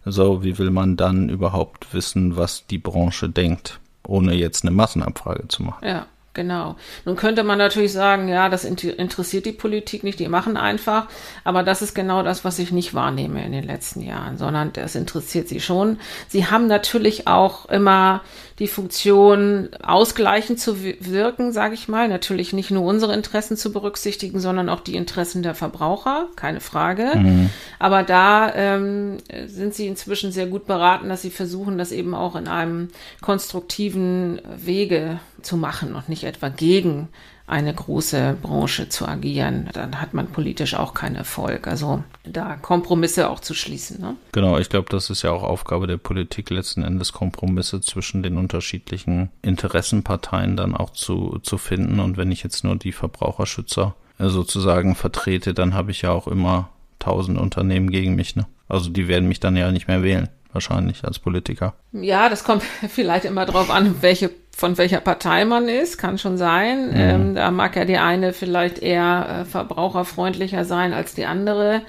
So, 0.09 0.43
wie 0.43 0.57
will 0.57 0.71
man 0.71 0.97
dann 0.97 1.29
überhaupt 1.29 1.93
wissen, 1.93 2.37
was 2.37 2.65
die 2.67 2.77
Branche 2.77 3.29
denkt, 3.29 3.79
ohne 4.05 4.33
jetzt 4.33 4.63
eine 4.63 4.71
Massenabfrage 4.71 5.47
zu 5.47 5.63
machen? 5.63 5.87
Ja. 5.87 6.05
Genau. 6.37 6.75
Nun 7.03 7.15
könnte 7.15 7.43
man 7.43 7.57
natürlich 7.57 7.91
sagen, 7.91 8.27
ja, 8.27 8.47
das 8.47 8.63
interessiert 8.63 9.47
die 9.47 9.51
Politik 9.51 10.03
nicht, 10.03 10.19
die 10.19 10.27
machen 10.27 10.55
einfach. 10.55 11.07
Aber 11.43 11.63
das 11.63 11.81
ist 11.81 11.95
genau 11.95 12.21
das, 12.21 12.45
was 12.45 12.59
ich 12.59 12.71
nicht 12.71 12.93
wahrnehme 12.93 13.43
in 13.43 13.53
den 13.53 13.63
letzten 13.63 14.01
Jahren, 14.01 14.37
sondern 14.37 14.71
das 14.71 14.93
interessiert 14.93 15.47
sie 15.47 15.59
schon. 15.59 15.99
Sie 16.27 16.45
haben 16.45 16.67
natürlich 16.67 17.25
auch 17.25 17.65
immer 17.69 18.21
die 18.59 18.67
Funktion, 18.67 19.69
ausgleichend 19.83 20.59
zu 20.59 20.83
wirken, 20.83 21.51
sage 21.51 21.75
ich 21.75 21.87
mal. 21.87 22.07
Natürlich 22.07 22.53
nicht 22.53 22.71
nur 22.71 22.83
unsere 22.83 23.13
Interessen 23.13 23.55
zu 23.55 23.71
berücksichtigen, 23.71 24.39
sondern 24.39 24.67
auch 24.69 24.79
die 24.79 24.95
Interessen 24.95 25.43
der 25.43 25.53
Verbraucher, 25.53 26.27
keine 26.35 26.59
Frage. 26.59 27.11
Mhm. 27.15 27.49
Aber 27.77 28.01
da 28.01 28.53
ähm, 28.55 29.17
sind 29.45 29.75
sie 29.75 29.85
inzwischen 29.85 30.31
sehr 30.31 30.47
gut 30.47 30.65
beraten, 30.65 31.07
dass 31.09 31.21
sie 31.21 31.29
versuchen, 31.29 31.77
das 31.77 31.91
eben 31.91 32.15
auch 32.15 32.35
in 32.35 32.47
einem 32.47 32.87
konstruktiven 33.21 34.41
Wege 34.57 35.19
zu 35.43 35.55
machen 35.55 35.93
und 35.93 36.09
nicht 36.09 36.23
etwa 36.23 36.49
gegen 36.49 37.09
eine 37.47 37.73
große 37.73 38.37
Branche 38.41 38.89
zu 38.89 39.07
agieren, 39.07 39.69
dann 39.71 40.01
hat 40.01 40.13
man 40.13 40.27
politisch 40.27 40.75
auch 40.75 40.93
keinen 40.93 41.15
Erfolg. 41.15 41.65
Also 41.65 42.03
da 42.25 42.57
Kompromisse 42.57 43.29
auch 43.29 43.39
zu 43.39 43.53
schließen. 43.53 44.01
Ne? 44.01 44.17
Genau, 44.33 44.59
ich 44.59 44.67
glaube, 44.67 44.89
das 44.89 45.09
ist 45.09 45.21
ja 45.21 45.31
auch 45.31 45.43
Aufgabe 45.43 45.87
der 45.87 45.95
Politik, 45.95 46.49
letzten 46.49 46.83
Endes 46.83 47.13
Kompromisse 47.13 47.79
zwischen 47.79 48.21
den 48.21 48.37
unterschiedlichen 48.37 49.29
Interessenparteien 49.41 50.57
dann 50.57 50.75
auch 50.75 50.91
zu, 50.91 51.39
zu 51.41 51.57
finden. 51.57 52.01
Und 52.01 52.17
wenn 52.17 52.31
ich 52.31 52.43
jetzt 52.43 52.65
nur 52.65 52.75
die 52.75 52.91
Verbraucherschützer 52.91 53.95
äh, 54.19 54.27
sozusagen 54.27 54.95
vertrete, 54.95 55.53
dann 55.53 55.73
habe 55.73 55.91
ich 55.91 56.01
ja 56.01 56.11
auch 56.11 56.27
immer 56.27 56.69
tausend 56.99 57.39
Unternehmen 57.39 57.89
gegen 57.91 58.15
mich. 58.15 58.35
Ne? 58.35 58.45
Also 58.67 58.89
die 58.89 59.07
werden 59.07 59.29
mich 59.29 59.39
dann 59.39 59.55
ja 59.55 59.71
nicht 59.71 59.87
mehr 59.87 60.03
wählen 60.03 60.27
wahrscheinlich 60.57 61.05
als 61.05 61.19
Politiker. 61.19 61.75
Ja, 61.91 62.29
das 62.29 62.43
kommt 62.43 62.63
vielleicht 62.89 63.25
immer 63.25 63.45
drauf 63.45 63.69
an, 63.69 64.01
welche 64.01 64.31
von 64.57 64.75
welcher 64.79 65.01
Partei 65.01 65.45
man 65.45 65.69
ist, 65.69 65.99
kann 65.99 66.17
schon 66.17 66.35
sein. 66.35 66.87
Mhm. 66.87 66.95
Ähm, 66.95 67.35
da 67.35 67.51
mag 67.51 67.75
ja 67.75 67.85
die 67.85 67.99
eine 67.99 68.33
vielleicht 68.33 68.79
eher 68.79 69.41
äh, 69.41 69.45
verbraucherfreundlicher 69.45 70.65
sein 70.65 70.93
als 70.93 71.13
die 71.13 71.27
andere. 71.27 71.83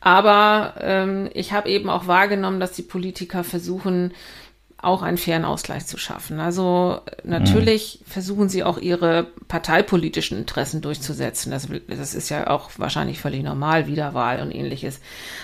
Aber 0.00 0.74
ähm, 0.80 1.30
ich 1.32 1.54
habe 1.54 1.70
eben 1.70 1.88
auch 1.88 2.06
wahrgenommen, 2.08 2.60
dass 2.60 2.72
die 2.72 2.82
Politiker 2.82 3.44
versuchen, 3.44 4.12
auch 4.82 5.02
einen 5.02 5.16
fairen 5.16 5.44
Ausgleich 5.44 5.86
zu 5.86 5.96
schaffen. 5.96 6.40
Also 6.40 7.00
natürlich 7.22 8.00
mhm. 8.00 8.10
versuchen 8.10 8.48
sie 8.48 8.64
auch 8.64 8.78
ihre 8.78 9.28
parteipolitischen 9.46 10.36
Interessen 10.36 10.80
durchzusetzen. 10.80 11.52
Das, 11.52 11.68
das 11.86 12.14
ist 12.14 12.28
ja 12.30 12.50
auch 12.50 12.70
wahrscheinlich 12.78 13.20
völlig 13.20 13.44
normal, 13.44 13.86
Wiederwahl 13.86 14.42
und 14.42 14.50
ähnliches. 14.50 14.98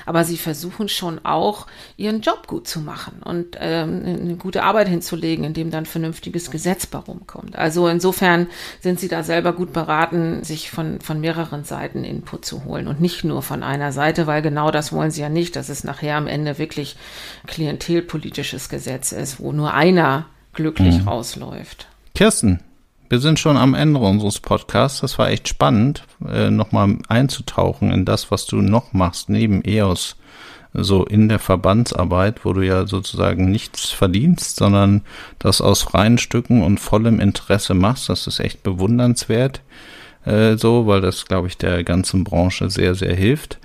Aber 0.06 0.24
sie 0.24 0.38
versuchen 0.38 0.88
schon 0.88 1.24
auch, 1.24 1.68
ihren 1.96 2.20
Job 2.20 2.48
gut 2.48 2.66
zu 2.66 2.80
machen 2.80 3.22
und 3.24 3.56
ähm, 3.60 4.02
eine 4.04 4.34
gute 4.34 4.64
Arbeit 4.64 4.88
hinzulegen, 4.88 5.44
indem 5.44 5.70
dann 5.70 5.86
vernünftiges 5.86 6.50
Gesetz 6.50 6.86
bei 6.86 6.98
rumkommt. 6.98 7.54
Also 7.54 7.86
insofern 7.86 8.48
sind 8.80 8.98
sie 8.98 9.08
da 9.08 9.22
selber 9.22 9.52
gut 9.52 9.72
beraten, 9.72 10.42
sich 10.42 10.68
von, 10.68 11.00
von 11.00 11.20
mehreren 11.20 11.62
Seiten 11.62 12.02
Input 12.02 12.44
zu 12.44 12.64
holen 12.64 12.88
und 12.88 13.00
nicht 13.00 13.22
nur 13.22 13.42
von 13.42 13.62
einer 13.62 13.92
Seite, 13.92 14.26
weil 14.26 14.42
genau 14.42 14.72
das 14.72 14.92
wollen 14.92 15.12
sie 15.12 15.20
ja 15.20 15.28
nicht, 15.28 15.54
dass 15.54 15.68
es 15.68 15.84
nachher 15.84 16.16
am 16.16 16.26
Ende 16.26 16.58
wirklich 16.58 16.96
klientelpolitisches 17.46 18.68
Gesetz 18.68 19.12
ist 19.12 19.27
ist, 19.28 19.40
wo 19.40 19.52
nur 19.52 19.74
einer 19.74 20.26
glücklich 20.52 21.00
mhm. 21.02 21.08
rausläuft. 21.08 21.86
Kirsten, 22.14 22.60
wir 23.08 23.20
sind 23.20 23.38
schon 23.38 23.56
am 23.56 23.74
Ende 23.74 24.00
unseres 24.00 24.40
Podcasts. 24.40 25.00
Das 25.00 25.18
war 25.18 25.30
echt 25.30 25.48
spannend, 25.48 26.04
äh, 26.26 26.50
nochmal 26.50 26.96
einzutauchen 27.08 27.90
in 27.90 28.04
das, 28.04 28.30
was 28.30 28.46
du 28.46 28.56
noch 28.56 28.92
machst, 28.92 29.28
neben 29.28 29.62
EOS, 29.64 30.16
so 30.74 31.04
in 31.04 31.28
der 31.28 31.38
Verbandsarbeit, 31.38 32.44
wo 32.44 32.52
du 32.52 32.62
ja 32.62 32.86
sozusagen 32.86 33.50
nichts 33.50 33.90
verdienst, 33.90 34.56
sondern 34.56 35.02
das 35.38 35.60
aus 35.60 35.82
freien 35.82 36.18
Stücken 36.18 36.62
und 36.62 36.80
vollem 36.80 37.20
Interesse 37.20 37.74
machst. 37.74 38.08
Das 38.08 38.26
ist 38.26 38.40
echt 38.40 38.62
bewundernswert, 38.62 39.62
äh, 40.24 40.56
so, 40.56 40.86
weil 40.86 41.00
das, 41.00 41.26
glaube 41.26 41.48
ich, 41.48 41.56
der 41.56 41.84
ganzen 41.84 42.24
Branche 42.24 42.68
sehr, 42.68 42.94
sehr 42.94 43.14
hilft. 43.14 43.58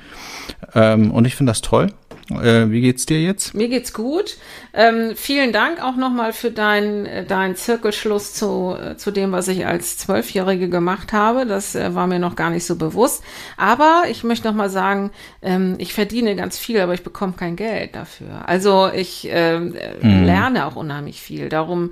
Ähm, 0.75 1.11
und 1.11 1.25
ich 1.25 1.35
finde 1.35 1.51
das 1.51 1.61
toll. 1.61 1.87
Äh, 2.29 2.71
wie 2.71 2.81
geht's 2.81 3.05
dir 3.05 3.21
jetzt? 3.21 3.53
Mir 3.53 3.67
geht's 3.67 3.93
gut. 3.93 4.37
Ähm, 4.73 5.13
vielen 5.15 5.51
Dank 5.51 5.83
auch 5.83 5.95
nochmal 5.95 6.31
für 6.31 6.51
deinen 6.51 7.05
äh, 7.05 7.25
dein 7.25 7.55
Zirkelschluss 7.55 8.33
zu, 8.33 8.75
äh, 8.79 8.95
zu 8.97 9.11
dem, 9.11 9.31
was 9.31 9.47
ich 9.47 9.65
als 9.65 9.97
Zwölfjährige 9.97 10.69
gemacht 10.69 11.11
habe. 11.11 11.45
Das 11.45 11.75
äh, 11.75 11.93
war 11.95 12.07
mir 12.07 12.19
noch 12.19 12.35
gar 12.35 12.49
nicht 12.49 12.65
so 12.65 12.75
bewusst. 12.75 13.23
Aber 13.57 14.03
ich 14.09 14.23
möchte 14.23 14.47
nochmal 14.47 14.69
sagen, 14.69 15.11
ähm, 15.41 15.75
ich 15.79 15.93
verdiene 15.93 16.35
ganz 16.35 16.57
viel, 16.57 16.79
aber 16.79 16.93
ich 16.93 17.03
bekomme 17.03 17.33
kein 17.33 17.55
Geld 17.55 17.95
dafür. 17.95 18.47
Also 18.47 18.89
ich 18.93 19.27
ähm, 19.29 19.75
mhm. 20.01 20.25
lerne 20.25 20.65
auch 20.65 20.75
unheimlich 20.75 21.21
viel. 21.21 21.49
Darum 21.49 21.91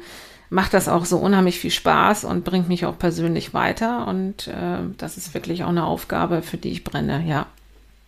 macht 0.50 0.74
das 0.74 0.88
auch 0.88 1.06
so 1.06 1.18
unheimlich 1.18 1.60
viel 1.60 1.72
Spaß 1.72 2.24
und 2.24 2.44
bringt 2.44 2.68
mich 2.68 2.86
auch 2.86 2.98
persönlich 2.98 3.54
weiter. 3.54 4.08
Und 4.08 4.48
äh, 4.48 4.80
das 4.98 5.18
ist 5.18 5.34
wirklich 5.34 5.64
auch 5.64 5.70
eine 5.70 5.86
Aufgabe, 5.86 6.42
für 6.42 6.58
die 6.58 6.72
ich 6.72 6.84
brenne. 6.84 7.24
Ja, 7.28 7.48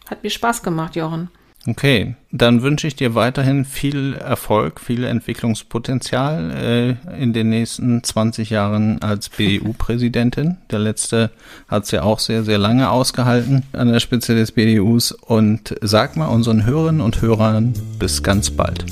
hat 0.10 0.24
mir 0.24 0.30
Spaß 0.30 0.64
gemacht, 0.64 0.96
Jochen. 0.96 1.30
Okay, 1.66 2.16
dann 2.32 2.62
wünsche 2.62 2.88
ich 2.88 2.96
dir 2.96 3.16
weiterhin 3.16 3.64
viel 3.64 4.16
Erfolg, 4.16 4.82
viel 4.82 5.06
Entwicklungspotenzial 5.06 6.98
äh, 7.08 7.22
in 7.22 7.32
den 7.32 7.50
nächsten 7.50 8.04
20 8.04 8.50
Jahren 8.50 9.02
als 9.02 9.30
BDU-Präsidentin. 9.30 10.58
Der 10.72 10.80
letzte 10.80 11.32
hat 11.70 11.86
es 11.86 11.92
ja 11.92 12.04
auch 12.04 12.20
sehr, 12.20 12.44
sehr 12.44 12.58
lange 12.58 12.90
ausgehalten 12.90 13.64
an 13.72 13.88
der 13.88 14.02
Spitze 14.02 14.36
des 14.36 14.52
BDUs. 14.52 15.14
Und 15.14 15.76
sag 15.82 16.18
mal 16.18 16.28
unseren 16.28 16.66
Hörerinnen 16.66 17.02
und 17.02 17.22
Hörern 17.22 17.74
bis 17.98 18.24
ganz 18.24 18.52
bald. 18.52 18.86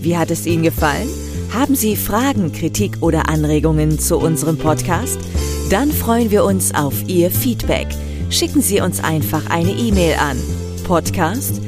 Wie 0.00 0.16
hat 0.16 0.30
es 0.30 0.46
Ihnen 0.46 0.62
gefallen? 0.62 1.08
Haben 1.52 1.74
Sie 1.74 1.94
Fragen, 1.94 2.52
Kritik 2.52 3.02
oder 3.02 3.28
Anregungen 3.28 3.98
zu 3.98 4.16
unserem 4.18 4.56
Podcast? 4.56 5.18
Dann 5.70 5.90
freuen 5.90 6.30
wir 6.30 6.44
uns 6.44 6.74
auf 6.74 7.06
Ihr 7.06 7.30
Feedback. 7.30 7.88
Schicken 8.30 8.62
Sie 8.62 8.80
uns 8.80 9.04
einfach 9.04 9.50
eine 9.50 9.72
E-Mail 9.72 10.14
an 10.18 10.38
podcast@ 10.84 11.67